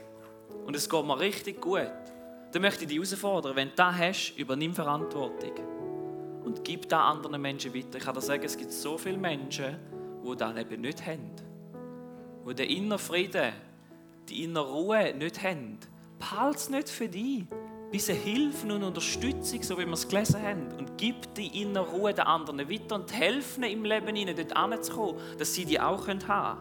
und 0.65 0.73
es 0.73 0.89
geht 0.89 1.05
mir 1.05 1.19
richtig 1.19 1.59
gut. 1.59 1.91
Dann 2.53 2.61
möchte 2.61 2.83
ich 2.83 2.87
dich 2.87 2.97
herausfordern, 2.97 3.57
wenn 3.57 3.69
du 3.69 3.75
das 3.75 3.97
hast, 3.97 4.33
übernimm 4.37 4.73
Verantwortung 4.73 5.51
und 6.45 6.63
gib 6.63 6.87
das 6.87 6.99
anderen 6.99 7.41
Menschen 7.41 7.73
weiter. 7.75 7.97
Ich 7.97 8.03
kann 8.03 8.15
dir 8.15 8.21
sagen, 8.21 8.43
es 8.43 8.57
gibt 8.57 8.71
so 8.71 8.97
viele 8.97 9.17
Menschen, 9.17 9.77
die 10.23 10.35
das 10.37 10.57
eben 10.57 10.81
nicht 10.81 11.05
haben. 11.05 11.31
Die 12.47 12.55
den 12.55 12.69
inneren 12.69 12.99
Frieden, 12.99 13.51
die 14.29 14.45
innere 14.45 14.71
Ruhe 14.71 15.13
nicht 15.13 15.43
haben. 15.43 15.77
Behalte 16.19 16.57
es 16.57 16.69
nicht 16.69 16.89
für 16.89 17.09
dich 17.09 17.45
diese 17.93 18.13
Hilfe 18.13 18.73
und 18.73 18.83
Unterstützung, 18.83 19.61
so 19.63 19.77
wie 19.77 19.85
wir 19.85 19.93
es 19.93 20.07
gelesen 20.07 20.41
haben, 20.41 20.67
und 20.77 20.97
gib 20.97 21.33
die 21.35 21.61
innere 21.61 21.89
Ruhe 21.89 22.13
den 22.13 22.25
anderen 22.25 22.69
weiter 22.69 22.95
und 22.95 23.11
helfen 23.11 23.63
im 23.63 23.83
Leben 23.83 24.15
ihnen, 24.15 24.35
dort 24.35 24.55
anzukommen, 24.55 25.19
dass 25.37 25.53
sie 25.53 25.65
die 25.65 25.79
auch 25.79 26.07
haben 26.07 26.19
können. 26.19 26.57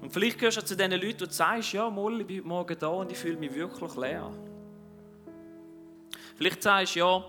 Und 0.00 0.12
vielleicht 0.12 0.38
gehörst 0.38 0.58
du 0.58 0.64
zu 0.64 0.76
den 0.76 0.92
Leuten, 0.92 1.28
die 1.28 1.32
sagst, 1.32 1.72
ja, 1.72 1.88
Moll, 1.88 2.22
ich 2.22 2.26
bin 2.26 2.38
heute 2.38 2.48
Morgen 2.48 2.76
da 2.78 2.88
und 2.88 3.12
ich 3.12 3.18
fühle 3.18 3.36
mich 3.36 3.54
wirklich 3.54 3.94
leer. 3.96 4.30
Vielleicht 6.36 6.62
sagst 6.62 6.96
du, 6.96 7.00
ja, 7.00 7.24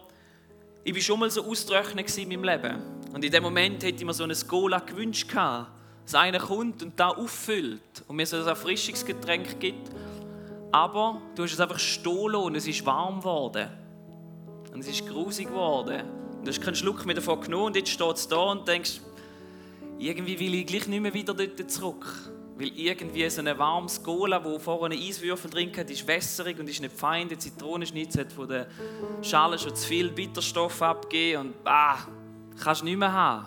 ich 0.83 0.95
war 0.95 1.01
schon 1.01 1.19
mal 1.19 1.29
so 1.29 1.43
austrocknet 1.43 2.17
in 2.17 2.29
meinem 2.29 2.43
Leben. 2.43 2.81
Und 3.13 3.23
in 3.23 3.31
dem 3.31 3.43
Moment 3.43 3.83
hätte 3.83 3.97
ich 3.97 4.05
mir 4.05 4.13
so 4.13 4.23
ein 4.23 4.33
Cola 4.47 4.79
gewünscht, 4.79 5.29
dass 5.35 6.15
einer 6.15 6.39
kommt 6.39 6.81
und 6.81 6.97
da 6.99 7.09
auffüllt 7.09 8.03
und 8.07 8.15
mir 8.15 8.25
so 8.25 8.37
ein 8.37 8.47
Erfrischungsgetränk 8.47 9.59
gibt 9.59 9.91
aber 10.71 11.21
du 11.35 11.43
hast 11.43 11.53
es 11.53 11.59
einfach 11.59 11.79
stehen 11.79 12.35
und 12.35 12.55
es 12.55 12.67
ist 12.67 12.85
warm 12.85 13.19
geworden. 13.19 13.67
Und 14.73 14.79
es 14.79 14.87
ist 14.87 15.07
grusig 15.07 15.47
geworden. 15.47 16.01
Und 16.37 16.45
du 16.45 16.49
hast 16.49 16.61
keinen 16.61 16.75
Schluck 16.75 17.05
mehr 17.05 17.15
davon 17.15 17.41
genommen 17.41 17.65
und 17.65 17.75
jetzt 17.75 17.89
steht 17.89 18.15
es 18.15 18.27
da 18.27 18.37
und 18.37 18.67
denkst, 18.67 19.01
irgendwie 19.99 20.39
will 20.39 20.55
ich 20.55 20.65
gleich 20.65 20.87
nicht 20.87 21.01
mehr 21.01 21.13
wieder 21.13 21.33
dort 21.33 21.69
zurück. 21.69 22.05
Weil 22.57 22.71
irgendwie 22.75 23.29
so 23.29 23.41
ein 23.41 23.57
warmes 23.57 24.01
Cola, 24.01 24.43
wo 24.43 24.59
vorne 24.59 24.95
Eiswürfel 24.95 25.49
drin 25.49 25.71
hat, 25.75 25.89
ist 25.89 26.07
wässerig 26.07 26.59
und 26.59 26.69
ist 26.69 26.81
nicht 26.81 26.97
fein. 26.97 27.27
Der 27.27 27.39
Zitronenschnitz 27.39 28.17
hat 28.17 28.31
von 28.31 28.47
der 28.47 28.67
Schale 29.21 29.57
schon 29.57 29.75
zu 29.75 29.87
viel 29.87 30.09
Bitterstoff 30.09 30.81
abgegeben 30.81 31.41
und 31.41 31.55
ah, 31.65 31.97
kannst 32.63 32.83
nicht 32.83 32.97
mehr 32.97 33.11
haben. 33.11 33.45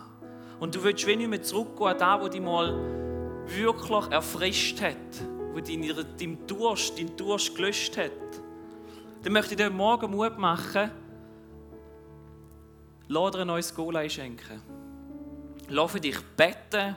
Und 0.61 0.75
du 0.75 0.83
willst 0.83 1.07
wie 1.07 1.17
nicht 1.17 1.29
mehr 1.29 1.43
zurückgehen 1.43 1.89
an 1.89 1.99
das, 1.99 2.21
was 2.21 2.31
dich 2.31 2.41
mal 2.41 2.75
wirklich 3.47 4.11
erfrischt 4.11 4.81
hat 4.81 5.34
wo 5.55 5.61
deinen 5.61 6.47
Durst, 6.47 6.99
deinen 6.99 7.17
Durst 7.17 7.55
gelöscht 7.55 7.97
hat, 7.97 8.11
dann 9.23 9.33
möchte 9.33 9.53
ich 9.53 9.57
dir 9.57 9.71
morgen 9.71 10.11
Mut 10.11 10.37
machen, 10.37 10.91
lass 13.09 13.31
dir 13.33 13.41
ein 13.41 13.47
neues 13.47 13.75
Goal 13.75 14.11
schenken. 14.11 14.61
Lass 15.69 15.93
für 15.93 16.01
dich 16.01 16.21
beten, 16.37 16.97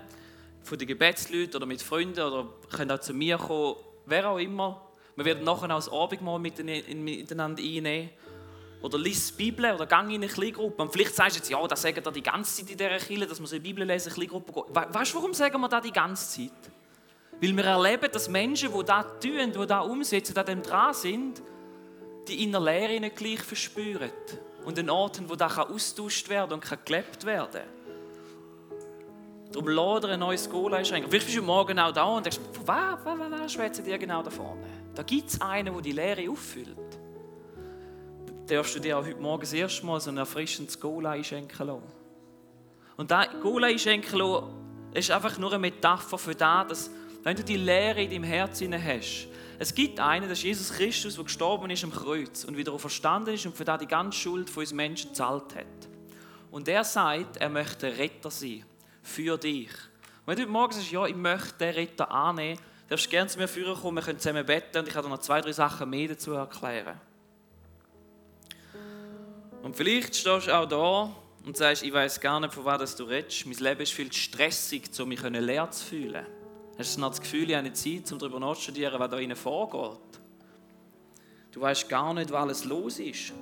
von 0.63 0.77
den 0.77 0.87
Gebetsleuten 0.87 1.55
oder 1.55 1.65
mit 1.65 1.81
Freunden 1.81 2.19
oder 2.19 2.47
können 2.69 2.91
auch 2.91 2.99
zu 2.99 3.13
mir 3.13 3.37
kommen, 3.37 3.77
wer 4.05 4.29
auch 4.29 4.37
immer. 4.37 4.81
Wir 5.15 5.25
werden 5.25 5.45
nachher 5.45 5.71
auch 5.71 5.77
das 5.77 5.89
Abendmahl 5.89 6.39
miteinander 6.39 7.63
einnehmen. 7.63 8.09
Oder 8.81 8.99
lies 8.99 9.35
die 9.35 9.51
Bibel 9.51 9.73
oder 9.73 9.87
gang 9.87 10.09
in 10.09 10.21
eine 10.21 10.27
Kleingruppe. 10.27 10.81
Und 10.83 10.91
vielleicht 10.91 11.15
sagst 11.15 11.35
du 11.35 11.39
jetzt, 11.39 11.49
ja, 11.49 11.65
das 11.65 11.81
sagen 11.81 12.03
wir 12.03 12.11
die 12.11 12.21
ganze 12.21 12.57
Zeit 12.57 12.71
in 12.71 12.77
dieser 12.77 12.97
Kirche, 12.97 13.25
dass 13.25 13.39
wir 13.39 13.47
so 13.47 13.55
eine 13.55 13.63
Bibel 13.63 13.83
lesen, 13.83 14.09
eine 14.09 14.15
Kleingruppe 14.15 14.53
gehen. 14.53 14.75
Weißt 14.93 15.13
du, 15.13 15.17
warum 15.17 15.33
sagen 15.33 15.59
wir 15.59 15.69
das 15.69 15.81
die 15.81 15.91
ganze 15.91 16.41
Zeit? 16.41 16.71
Weil 17.41 17.55
wir 17.55 17.65
erleben, 17.65 18.09
dass 18.11 18.29
Menschen, 18.29 18.71
die 18.73 18.85
das 18.85 19.05
tun, 19.21 19.51
die 19.51 19.67
das 19.67 19.85
umsetzen, 19.85 20.37
an 20.37 20.45
dem 20.45 20.63
dran 20.63 20.93
sind, 20.93 21.41
die 22.27 22.43
innere 22.43 22.65
Lehre 22.65 22.99
nicht 22.99 23.15
gleich 23.15 23.41
verspüren. 23.41 24.11
Und 24.65 24.77
an 24.79 24.89
Orten, 24.89 25.29
wo 25.29 25.35
das 25.35 25.57
austauscht 25.57 26.27
werden 26.29 26.53
und 26.53 26.59
kann 26.61 26.79
gelebt 26.83 27.25
werden 27.25 27.61
Darum 29.51 29.69
lade 29.69 30.09
ein 30.09 30.19
neues 30.19 30.49
Goal 30.49 30.73
einschränken. 30.73 31.09
Vielleicht 31.09 31.27
bist 31.27 31.37
du 31.37 31.41
morgen 31.41 31.79
auch 31.79 31.91
da 31.91 32.03
und 32.03 32.25
denkst, 32.25 32.39
was, 32.65 32.97
was, 33.03 33.19
was, 33.19 33.31
was 33.31 33.53
schwätzen 33.53 33.85
die 33.85 33.97
genau 33.97 34.21
da 34.21 34.29
vorne? 34.29 34.61
Da 34.93 35.03
gibt 35.03 35.29
es 35.29 35.39
einen, 35.39 35.73
der 35.73 35.81
die 35.81 35.91
Lehre 35.93 36.29
auffüllt. 36.29 36.77
Da 38.45 38.55
darfst 38.55 38.75
du 38.75 38.79
dir 38.79 38.97
auch 38.97 39.05
heute 39.05 39.19
Morgen 39.19 39.41
das 39.41 39.53
erste 39.53 39.85
Mal 39.85 39.99
so 40.01 40.09
ein 40.09 40.17
erfrischendes 40.17 40.79
Goal 40.79 41.05
einschenken 41.05 41.67
lassen. 41.67 41.83
Und 42.97 43.11
das 43.11 43.27
Goal 43.41 43.63
einschenken 43.63 44.19
lassen, 44.19 44.47
ist 44.93 45.11
einfach 45.11 45.37
nur 45.37 45.51
eine 45.51 45.59
Metapher 45.59 46.17
für 46.17 46.35
das, 46.35 46.67
dass 46.67 46.91
wenn 47.27 47.35
du 47.35 47.43
die 47.43 47.57
Lehre 47.57 48.01
in 48.01 48.09
deinem 48.09 48.23
Herzen 48.23 48.73
hast, 48.73 49.27
es 49.59 49.75
gibt 49.75 49.99
einen, 49.99 50.29
das 50.29 50.37
ist 50.37 50.43
Jesus 50.45 50.71
Christus, 50.71 51.15
der 51.15 51.25
gestorben 51.25 51.69
ist 51.69 51.83
am 51.83 51.91
Kreuz 51.91 52.45
und 52.45 52.55
wieder 52.55 52.79
verstanden 52.79 53.33
ist 53.33 53.45
und 53.45 53.57
für 53.57 53.65
das 53.65 53.79
die 53.79 53.85
ganze 53.85 54.17
Schuld 54.17 54.49
von 54.49 54.61
uns 54.61 54.71
Menschen 54.71 55.09
gezahlt 55.09 55.53
hat. 55.53 55.89
Und 56.51 56.69
er 56.69 56.85
sagt, 56.85 57.35
er 57.35 57.49
möchte 57.49 57.97
Retter 57.97 58.31
sein 58.31 58.63
für 59.03 59.37
dich. 59.37 59.71
wenn 60.25 60.37
du 60.37 60.43
heute 60.43 60.51
Morgen 60.51 60.71
sagst, 60.71 60.89
ja, 60.89 61.05
ich 61.05 61.17
möchte 61.17 61.57
den 61.59 61.73
Retter 61.73 62.09
annehmen, 62.09 62.61
darfst 62.87 63.07
du 63.07 63.09
gerne 63.09 63.27
zu 63.27 63.39
mir 63.39 63.49
führen 63.49 63.75
kommen, 63.75 63.97
wir 63.97 64.03
können 64.03 64.19
zusammen 64.19 64.45
beten 64.45 64.77
und 64.77 64.87
ich 64.87 64.93
kann 64.93 65.03
dir 65.03 65.09
noch 65.09 65.19
zwei, 65.19 65.41
drei 65.41 65.51
Sachen 65.51 65.89
mehr 65.89 66.07
dazu 66.07 66.31
erklären. 66.31 66.97
Und 69.63 69.75
vielleicht 69.75 70.15
stehst 70.15 70.47
du 70.47 70.55
auch 70.55 70.65
da 70.65 71.13
und 71.45 71.57
sagst, 71.57 71.83
ich 71.83 71.91
weiß 71.91 72.21
gar 72.21 72.39
nicht, 72.39 72.53
von 72.53 72.63
was 72.63 72.95
du 72.95 73.03
redest. 73.03 73.45
Mein 73.45 73.57
Leben 73.57 73.81
ist 73.81 73.91
viel 73.91 74.13
stressig, 74.13 74.83
um 74.97 75.09
mich 75.09 75.21
leer 75.21 75.69
zu 75.69 75.87
fühlen. 75.87 76.36
Hast 76.77 76.95
du 76.95 77.01
das 77.01 77.19
Gefühl, 77.19 77.49
ich 77.49 77.55
habe 77.55 77.67
nicht 77.67 77.77
Zeit, 77.77 78.11
um 78.11 78.19
darüber 78.19 78.39
nachzustudieren, 78.39 78.99
was 78.99 79.09
da 79.09 79.17
innen 79.17 79.35
vorgeht? 79.35 79.99
Du 81.51 81.61
weißt 81.61 81.89
gar 81.89 82.13
nicht, 82.13 82.31
was 82.31 82.41
alles 82.41 82.65
los 82.65 82.99
ist. 82.99 83.33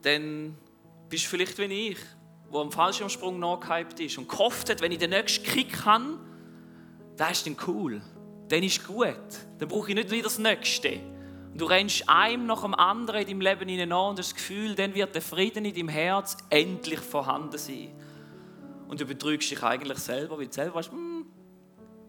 Dann 0.00 0.56
bist 1.10 1.24
du 1.24 1.28
vielleicht 1.28 1.58
wie 1.58 1.90
ich, 1.90 1.98
wo 2.48 2.60
am 2.60 2.72
Fallschirmsprung 2.72 3.38
nachgehypt 3.38 4.00
ist 4.00 4.16
und 4.16 4.28
gehofft 4.28 4.70
hat, 4.70 4.80
wenn 4.80 4.92
ich 4.92 4.98
den 4.98 5.10
nächsten 5.10 5.44
Kick 5.44 5.84
habe, 5.84 6.18
das 7.16 7.32
ist 7.32 7.46
dann 7.46 7.56
cool. 7.66 8.00
Dann 8.48 8.62
ist 8.62 8.86
gut. 8.86 9.14
Dann 9.58 9.68
brauche 9.68 9.90
ich 9.90 9.94
nicht 9.94 10.10
wieder 10.10 10.24
das 10.24 10.38
Nächste. 10.38 11.00
Und 11.52 11.60
du 11.60 11.66
rennst 11.66 12.08
einem 12.08 12.46
nach 12.46 12.62
dem 12.62 12.74
anderen 12.74 13.20
in 13.20 13.26
deinem 13.26 13.40
Leben 13.42 13.68
hinein 13.68 13.92
und 13.92 14.18
hast 14.18 14.32
das 14.32 14.34
Gefühl, 14.34 14.74
dann 14.74 14.94
wird 14.94 15.14
der 15.14 15.22
Frieden 15.22 15.66
in 15.66 15.74
deinem 15.74 15.88
Herz 15.88 16.38
endlich 16.48 17.00
vorhanden 17.00 17.58
sein. 17.58 17.90
Und 18.88 19.00
du 19.00 19.06
betrügst 19.06 19.50
dich 19.50 19.62
eigentlich 19.62 19.98
selber, 19.98 20.38
weil 20.38 20.46
du 20.46 20.52
selber 20.52 20.76
weißt, 20.76 20.90
hm, 20.90 21.13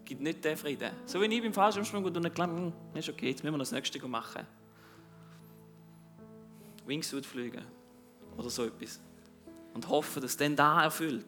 gibt 0.06 0.22
nicht 0.22 0.44
den 0.44 0.56
Frieden. 0.56 0.90
So 1.04 1.20
wie 1.20 1.26
ich 1.26 1.42
beim 1.42 1.52
Fallschirmsprung 1.52 2.04
und 2.04 2.20
nicht 2.20 2.34
glaubst, 2.34 2.56
hm, 2.56 2.72
ist 2.94 3.08
okay, 3.08 3.28
jetzt 3.30 3.44
müssen 3.44 3.54
wir 3.54 3.58
das 3.58 3.72
Nächste 3.72 4.06
machen. 4.08 4.46
Wingsuit 6.86 7.26
fliegen 7.26 7.64
oder 8.38 8.48
so 8.48 8.64
etwas. 8.64 9.00
Und 9.74 9.88
hoffen, 9.88 10.22
dass 10.22 10.30
es 10.30 10.36
dann 10.36 10.56
da 10.56 10.84
erfüllt. 10.84 11.26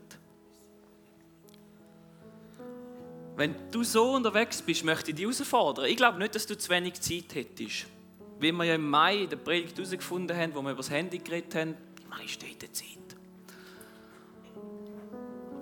Wenn 3.36 3.54
du 3.70 3.84
so 3.84 4.14
unterwegs 4.14 4.62
bist, 4.62 4.84
möchte 4.84 5.10
ich 5.10 5.16
dich 5.16 5.24
herausfordern. 5.24 5.84
Ich 5.84 5.96
glaube 5.96 6.18
nicht, 6.18 6.34
dass 6.34 6.46
du 6.46 6.56
zu 6.56 6.70
wenig 6.70 7.00
Zeit 7.00 7.34
hättest 7.34 7.86
wie 8.40 8.52
wir 8.52 8.64
ja 8.64 8.74
im 8.74 8.88
Mai 8.88 9.22
in 9.22 9.30
der 9.30 9.36
Predigt 9.36 9.76
herausgefunden 9.76 10.36
haben, 10.36 10.54
wo 10.54 10.62
wir 10.62 10.70
über 10.70 10.78
das 10.78 10.90
Handy 10.90 11.18
geredet 11.18 11.54
haben, 11.54 11.74
die 11.98 12.06
meiste 12.08 12.46
Zeit. 12.72 12.86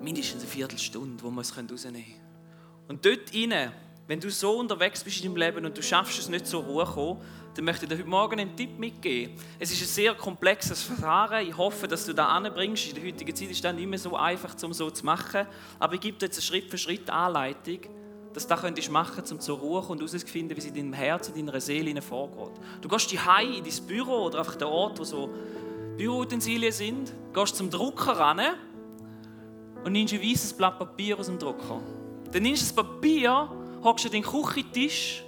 Mindestens 0.01 0.43
eine 0.43 0.51
Viertelstunde, 0.51 1.23
wo 1.23 1.31
wir 1.31 1.41
es 1.41 1.57
rausnehmen 1.57 2.03
können. 2.03 2.26
Und 2.87 3.05
dort 3.05 3.33
rein, 3.33 3.71
wenn 4.07 4.19
du 4.19 4.29
so 4.29 4.59
unterwegs 4.59 5.03
bist 5.03 5.23
in 5.23 5.33
deinem 5.33 5.37
Leben 5.37 5.65
und 5.65 5.77
du 5.77 5.81
schaffst 5.81 6.19
es 6.19 6.29
nicht 6.29 6.47
so 6.47 6.65
hoch 6.65 7.17
dann 7.57 7.65
möchte 7.65 7.85
ich 7.85 7.89
dir 7.89 7.97
heute 7.97 8.07
Morgen 8.07 8.39
einen 8.39 8.55
Tipp 8.55 8.77
mitgeben. 8.77 9.33
Es 9.57 9.71
ist 9.71 9.81
ein 9.81 9.87
sehr 9.87 10.13
komplexes 10.13 10.83
Verfahren. 10.83 11.47
Ich 11.47 11.57
hoffe, 11.57 11.87
dass 11.87 12.05
du 12.05 12.13
da 12.13 12.27
anbringst. 12.27 12.89
In 12.89 12.95
der 12.95 13.03
heutigen 13.03 13.35
Zeit 13.35 13.49
ist 13.49 13.63
das 13.63 13.73
nicht 13.73 13.87
mehr 13.87 13.97
so 13.97 14.15
einfach, 14.15 14.55
um 14.63 14.73
so 14.73 14.91
zu 14.91 15.03
machen. 15.03 15.47
Aber 15.79 15.95
ich 15.95 15.99
gebe 15.99 16.19
dir 16.19 16.27
jetzt 16.27 16.37
eine 16.37 16.43
Schritt-für-Schritt-Anleitung, 16.43 17.79
dass 18.31 18.43
du 18.43 18.49
das 18.49 18.61
könntest 18.61 18.91
machen 18.91 19.23
um 19.31 19.39
zur 19.39 19.57
Ruhe 19.57 19.81
und 19.81 19.97
herauszufinden, 19.97 20.55
wie 20.55 20.61
es 20.61 20.67
in 20.67 20.75
deinem 20.75 20.93
Herzen, 20.93 21.35
in 21.35 21.47
deiner 21.47 21.59
Seele 21.59 21.99
vorgeht. 21.99 22.61
Du 22.81 22.87
gehst 22.87 23.11
die 23.11 23.15
in 23.15 23.63
dein 23.63 23.87
Büro 23.87 24.25
oder 24.25 24.37
einfach 24.37 24.55
den 24.55 24.67
Ort, 24.67 24.99
wo 24.99 25.03
so 25.03 25.33
Büroutensilien 25.97 26.71
sind, 26.71 27.11
gehst 27.33 27.55
zum 27.55 27.71
Drucker 27.71 28.11
ran 28.11 28.39
und 29.83 29.93
nimmst 29.93 30.13
ein 30.13 30.21
weißes 30.21 30.53
Blatt 30.53 30.77
Papier 30.77 31.17
aus 31.17 31.25
dem 31.25 31.39
Drucker. 31.39 31.81
Dann 32.37 32.43
nimmst 32.43 32.61
du 32.61 32.75
das 32.75 32.85
Papier, 32.85 33.49
hockst 33.83 34.05
an 34.05 34.11
den 34.11 34.21
Küchentisch, 34.21 35.23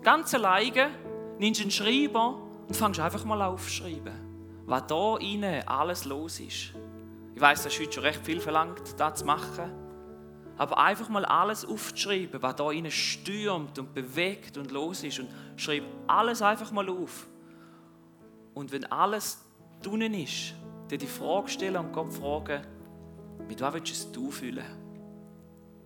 ganz 0.00 0.32
alleine, 0.32 0.88
nimmst 1.38 1.60
einen 1.60 1.70
Schreiber 1.70 2.40
und 2.66 2.74
fängst 2.74 3.00
einfach 3.00 3.22
mal 3.26 3.42
an 3.42 3.52
aufzuschreiben, 3.52 4.14
was 4.64 4.86
da 4.86 5.18
innen 5.18 5.68
alles 5.68 6.06
los 6.06 6.40
ist. 6.40 6.72
Ich 7.34 7.40
weiß, 7.40 7.64
das 7.64 7.74
ist 7.74 7.80
heute 7.80 7.92
schon 7.92 8.04
recht 8.04 8.24
viel 8.24 8.40
verlangt, 8.40 8.80
das 8.96 9.18
zu 9.18 9.26
machen. 9.26 9.72
Aber 10.56 10.78
einfach 10.78 11.10
mal 11.10 11.26
alles 11.26 11.66
aufzuschreiben, 11.66 12.40
was 12.42 12.56
da 12.56 12.70
innen 12.70 12.90
stürmt 12.90 13.78
und 13.78 13.92
bewegt 13.92 14.56
und 14.56 14.70
los 14.70 15.04
ist. 15.04 15.18
Und 15.18 15.28
schreib 15.56 15.82
alles 16.06 16.40
einfach 16.40 16.72
mal 16.72 16.88
auf. 16.88 17.26
Und 18.54 18.72
wenn 18.72 18.86
alles 18.86 19.44
drinnen 19.82 20.14
ist, 20.14 20.54
dir 20.90 20.96
die 20.96 21.06
Frage 21.06 21.50
stellen 21.50 21.76
und 21.76 21.92
Gott 21.92 22.10
fragen, 22.10 22.62
mit 23.46 23.60
was 23.60 23.74
willst 23.74 24.16
du 24.16 24.30
es 24.30 24.34
fühlen? 24.34 24.91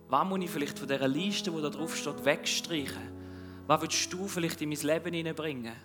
Was 0.09 0.25
muss 0.25 0.39
ich 0.39 0.49
vielleicht 0.49 0.79
von 0.79 0.87
dieser 0.87 1.07
Liste, 1.07 1.51
die 1.51 1.61
da 1.61 1.69
drauf 1.69 1.95
steht, 1.95 2.23
wegstreichen? 2.23 3.17
Was 3.67 3.81
willst 3.81 4.13
du 4.13 4.27
vielleicht 4.27 4.61
in 4.61 4.69
mein 4.69 4.79
Leben 4.79 5.13
hineinbringen, 5.13 5.75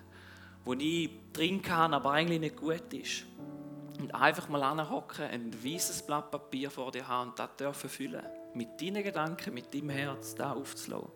wo 0.63 0.73
ich 0.73 1.09
drin 1.33 1.61
kann, 1.61 1.93
aber 1.93 2.11
eigentlich 2.11 2.39
nicht 2.39 2.55
gut 2.55 2.93
ist? 2.93 3.25
Und 3.99 4.15
einfach 4.15 4.47
mal 4.49 4.63
anhocken, 4.63 5.25
ein 5.25 5.53
weißes 5.63 6.05
Blatt 6.05 6.31
Papier 6.31 6.71
vor 6.71 6.91
dir 6.91 7.07
haben 7.07 7.29
und 7.29 7.39
das 7.39 7.55
dürfen 7.57 7.89
füllen 7.89 8.23
mit 8.53 8.79
deinen 8.81 9.03
Gedanken, 9.03 9.53
mit 9.53 9.73
deinem 9.73 9.89
Herz 9.89 10.35
da 10.35 10.53
aufzulassen. 10.53 11.11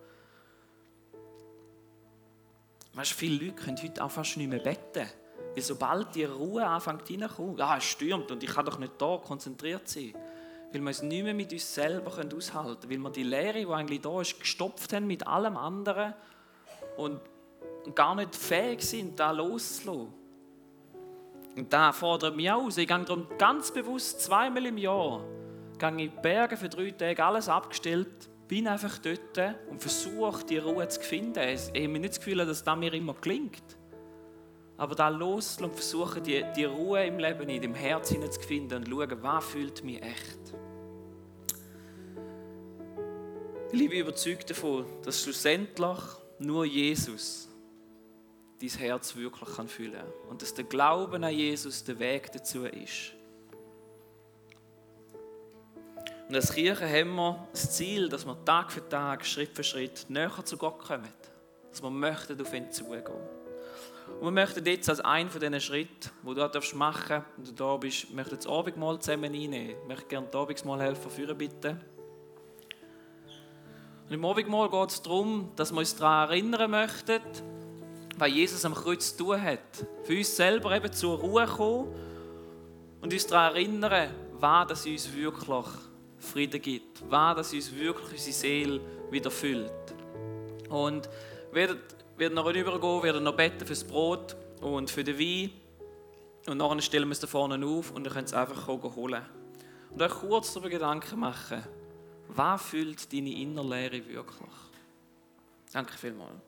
Weißt, 2.93 3.13
viele 3.13 3.45
Leute 3.45 3.63
können 3.63 3.77
heute 3.81 4.03
auch 4.03 4.11
fast 4.11 4.37
nicht 4.37 4.49
mehr 4.49 4.59
beten. 4.59 5.07
Weil 5.53 5.63
sobald 5.63 6.15
die 6.15 6.23
Ruhe 6.23 6.65
anfängt 6.65 7.09
reinzukommen, 7.09 7.57
ja, 7.57 7.77
es 7.77 7.83
stürmt 7.83 8.31
und 8.31 8.43
ich 8.43 8.49
kann 8.49 8.65
doch 8.65 8.79
nicht 8.79 8.93
da 8.99 9.17
konzentriert 9.17 9.87
sein. 9.87 10.13
Weil 10.71 10.81
wir 10.81 10.89
es 10.89 11.01
nicht 11.01 11.23
mehr 11.23 11.33
mit 11.33 11.51
uns 11.53 11.73
selber 11.73 12.11
aushalten 12.11 12.81
können. 12.81 13.03
Weil 13.03 13.09
wir 13.09 13.11
die 13.11 13.23
Lehre, 13.23 13.59
die 13.59 13.67
eigentlich 13.67 14.01
da 14.01 14.21
ist, 14.21 14.39
gestopft 14.39 14.93
haben 14.93 15.07
mit 15.07 15.25
allem 15.25 15.57
anderen 15.57 16.13
und 16.97 17.21
gar 17.95 18.15
nicht 18.15 18.35
fähig 18.35 18.81
sind, 18.81 19.19
da 19.19 19.31
loszulassen. 19.31 20.13
Und 21.55 21.73
da 21.73 21.91
fordert 21.91 22.35
mich 22.35 22.51
aus. 22.51 22.77
Ich 22.77 22.87
gehe 22.87 22.99
darum 22.99 23.27
ganz 23.37 23.71
bewusst 23.71 24.21
zweimal 24.21 24.65
im 24.65 24.77
Jahr 24.77 25.23
in 25.81 25.97
die 25.97 26.07
Berge 26.07 26.57
für 26.57 26.69
drei 26.69 26.91
Tage, 26.91 27.23
alles 27.23 27.49
abgestellt, 27.49 28.29
bin 28.47 28.67
einfach 28.67 28.97
dort 28.99 29.55
und 29.69 29.81
versuche, 29.81 30.43
die 30.45 30.57
Ruhe 30.57 30.87
zu 30.87 31.01
finden. 31.01 31.39
Ich 31.39 31.67
habe 31.67 31.87
nicht 31.87 32.09
das 32.09 32.19
Gefühl, 32.19 32.37
dass 32.37 32.63
das 32.63 32.77
mir 32.77 32.93
immer 32.93 33.13
gelingt. 33.13 33.77
Aber 34.77 34.95
da 34.95 35.09
los 35.09 35.59
und 35.59 35.73
versuche, 35.73 36.21
die, 36.21 36.43
die 36.55 36.65
Ruhe 36.65 37.05
im 37.05 37.19
Leben, 37.19 37.49
in 37.49 37.61
dem 37.61 37.73
Herz 37.73 38.09
zu 38.09 38.41
finden 38.41 38.83
und 38.83 38.87
schauen, 38.87 39.23
was 39.23 39.45
fühlt 39.45 39.83
mich 39.83 40.01
echt. 40.01 40.53
Ich 43.69 43.89
bin 43.89 43.99
überzeugt 43.99 44.49
davon, 44.49 44.85
dass 45.03 45.21
schlussendlich 45.21 45.99
nur 46.39 46.63
Jesus 46.63 47.49
dein 48.61 48.69
Herz 48.69 49.15
wirklich 49.15 49.55
kann 49.55 49.67
fühlen 49.67 49.93
kann. 49.93 50.29
Und 50.29 50.41
dass 50.41 50.53
der 50.53 50.63
Glauben 50.63 51.23
an 51.23 51.33
Jesus 51.33 51.83
der 51.83 51.99
Weg 51.99 52.31
dazu 52.31 52.65
ist. 52.65 53.13
Und 56.29 56.35
als 56.35 56.53
Kirche 56.53 56.87
haben 56.87 57.15
wir 57.15 57.47
das 57.51 57.75
Ziel, 57.75 58.09
dass 58.09 58.25
wir 58.25 58.43
Tag 58.45 58.71
für 58.71 58.87
Tag, 58.87 59.25
Schritt 59.25 59.53
für 59.53 59.63
Schritt 59.63 60.05
näher 60.09 60.43
zu 60.43 60.57
Gott 60.57 60.79
kommen. 60.79 61.13
Dass 61.69 61.81
wir 61.81 61.89
möchten 61.89 62.39
auf 62.41 62.53
ihn 62.53 62.71
zugehen. 62.71 63.03
Und 64.19 64.23
wir 64.23 64.31
möchten 64.31 64.65
jetzt 64.65 64.89
als 64.89 65.01
einen 65.01 65.29
von 65.29 65.41
diesen 65.41 65.59
Schritten, 65.59 66.09
die 66.23 66.33
du 66.33 66.75
machen 66.75 67.09
darfst, 67.09 67.37
und 67.37 67.47
du 67.47 67.51
da 67.51 67.75
bist, 67.75 68.11
möchten 68.11 68.37
das 68.37 68.47
Abendmahl 68.47 68.99
zusammen 68.99 69.33
einnehmen. 69.33 69.75
Ich 69.81 69.87
möchte 69.87 70.05
gerne 70.07 70.27
das 70.31 70.41
Abendmahl 70.41 70.81
helfen, 70.81 71.11
führen 71.11 71.37
bitte. 71.37 71.77
Und 74.07 74.13
im 74.13 74.23
Abendmahl 74.23 74.69
geht 74.69 74.89
es 74.89 75.01
darum, 75.01 75.51
dass 75.57 75.71
wir 75.71 75.79
uns 75.79 75.95
daran 75.95 76.29
erinnern 76.29 76.71
möchten, 76.71 77.21
was 78.17 78.29
Jesus 78.29 78.63
am 78.63 78.73
Kreuz 78.73 79.15
zu 79.15 79.25
tun 79.25 79.41
hat. 79.41 79.59
Für 80.03 80.17
uns 80.17 80.35
selber 80.35 80.75
eben 80.75 80.91
zur 80.93 81.17
Ruhe 81.17 81.45
kommen 81.45 81.93
und 83.01 83.11
uns 83.11 83.27
daran 83.27 83.55
erinnern, 83.55 84.09
was 84.39 84.67
das 84.67 84.85
uns 84.85 85.13
wirklich 85.13 85.65
Frieden 86.19 86.61
gibt, 86.61 87.03
was 87.09 87.35
das 87.35 87.53
uns 87.53 87.75
wirklich 87.75 88.11
unsere 88.11 88.33
Seele 88.33 88.81
wieder 89.11 89.29
füllt. 89.29 89.71
Und 90.69 91.09
wir 91.51 91.77
werden 92.17 92.33
noch 92.33 92.49
übergehen, 92.49 93.03
werden 93.03 93.23
noch 93.23 93.35
beten 93.35 93.59
für 93.59 93.73
das 93.73 93.83
Brot 93.83 94.35
und 94.61 94.89
für 94.89 95.03
den 95.03 95.19
Wein. 95.19 95.51
Und 96.47 96.57
nachher 96.57 96.81
stellen 96.81 97.09
wir 97.09 97.11
es 97.11 97.19
da 97.19 97.27
vorne 97.27 97.63
auf 97.65 97.91
und 97.91 98.05
ihr 98.05 98.11
könnt 98.11 98.27
es 98.27 98.33
einfach 98.33 98.67
holen. 98.67 99.21
Und 99.91 100.01
euch 100.01 100.11
kurz 100.11 100.53
darüber 100.53 100.69
Gedanken 100.69 101.19
machen, 101.19 101.63
was 102.35 102.61
füllt 102.61 103.11
deine 103.11 103.31
Innerlehre 103.31 104.05
wirklich? 104.07 104.55
Danke 105.71 105.93
vielmals. 105.97 106.46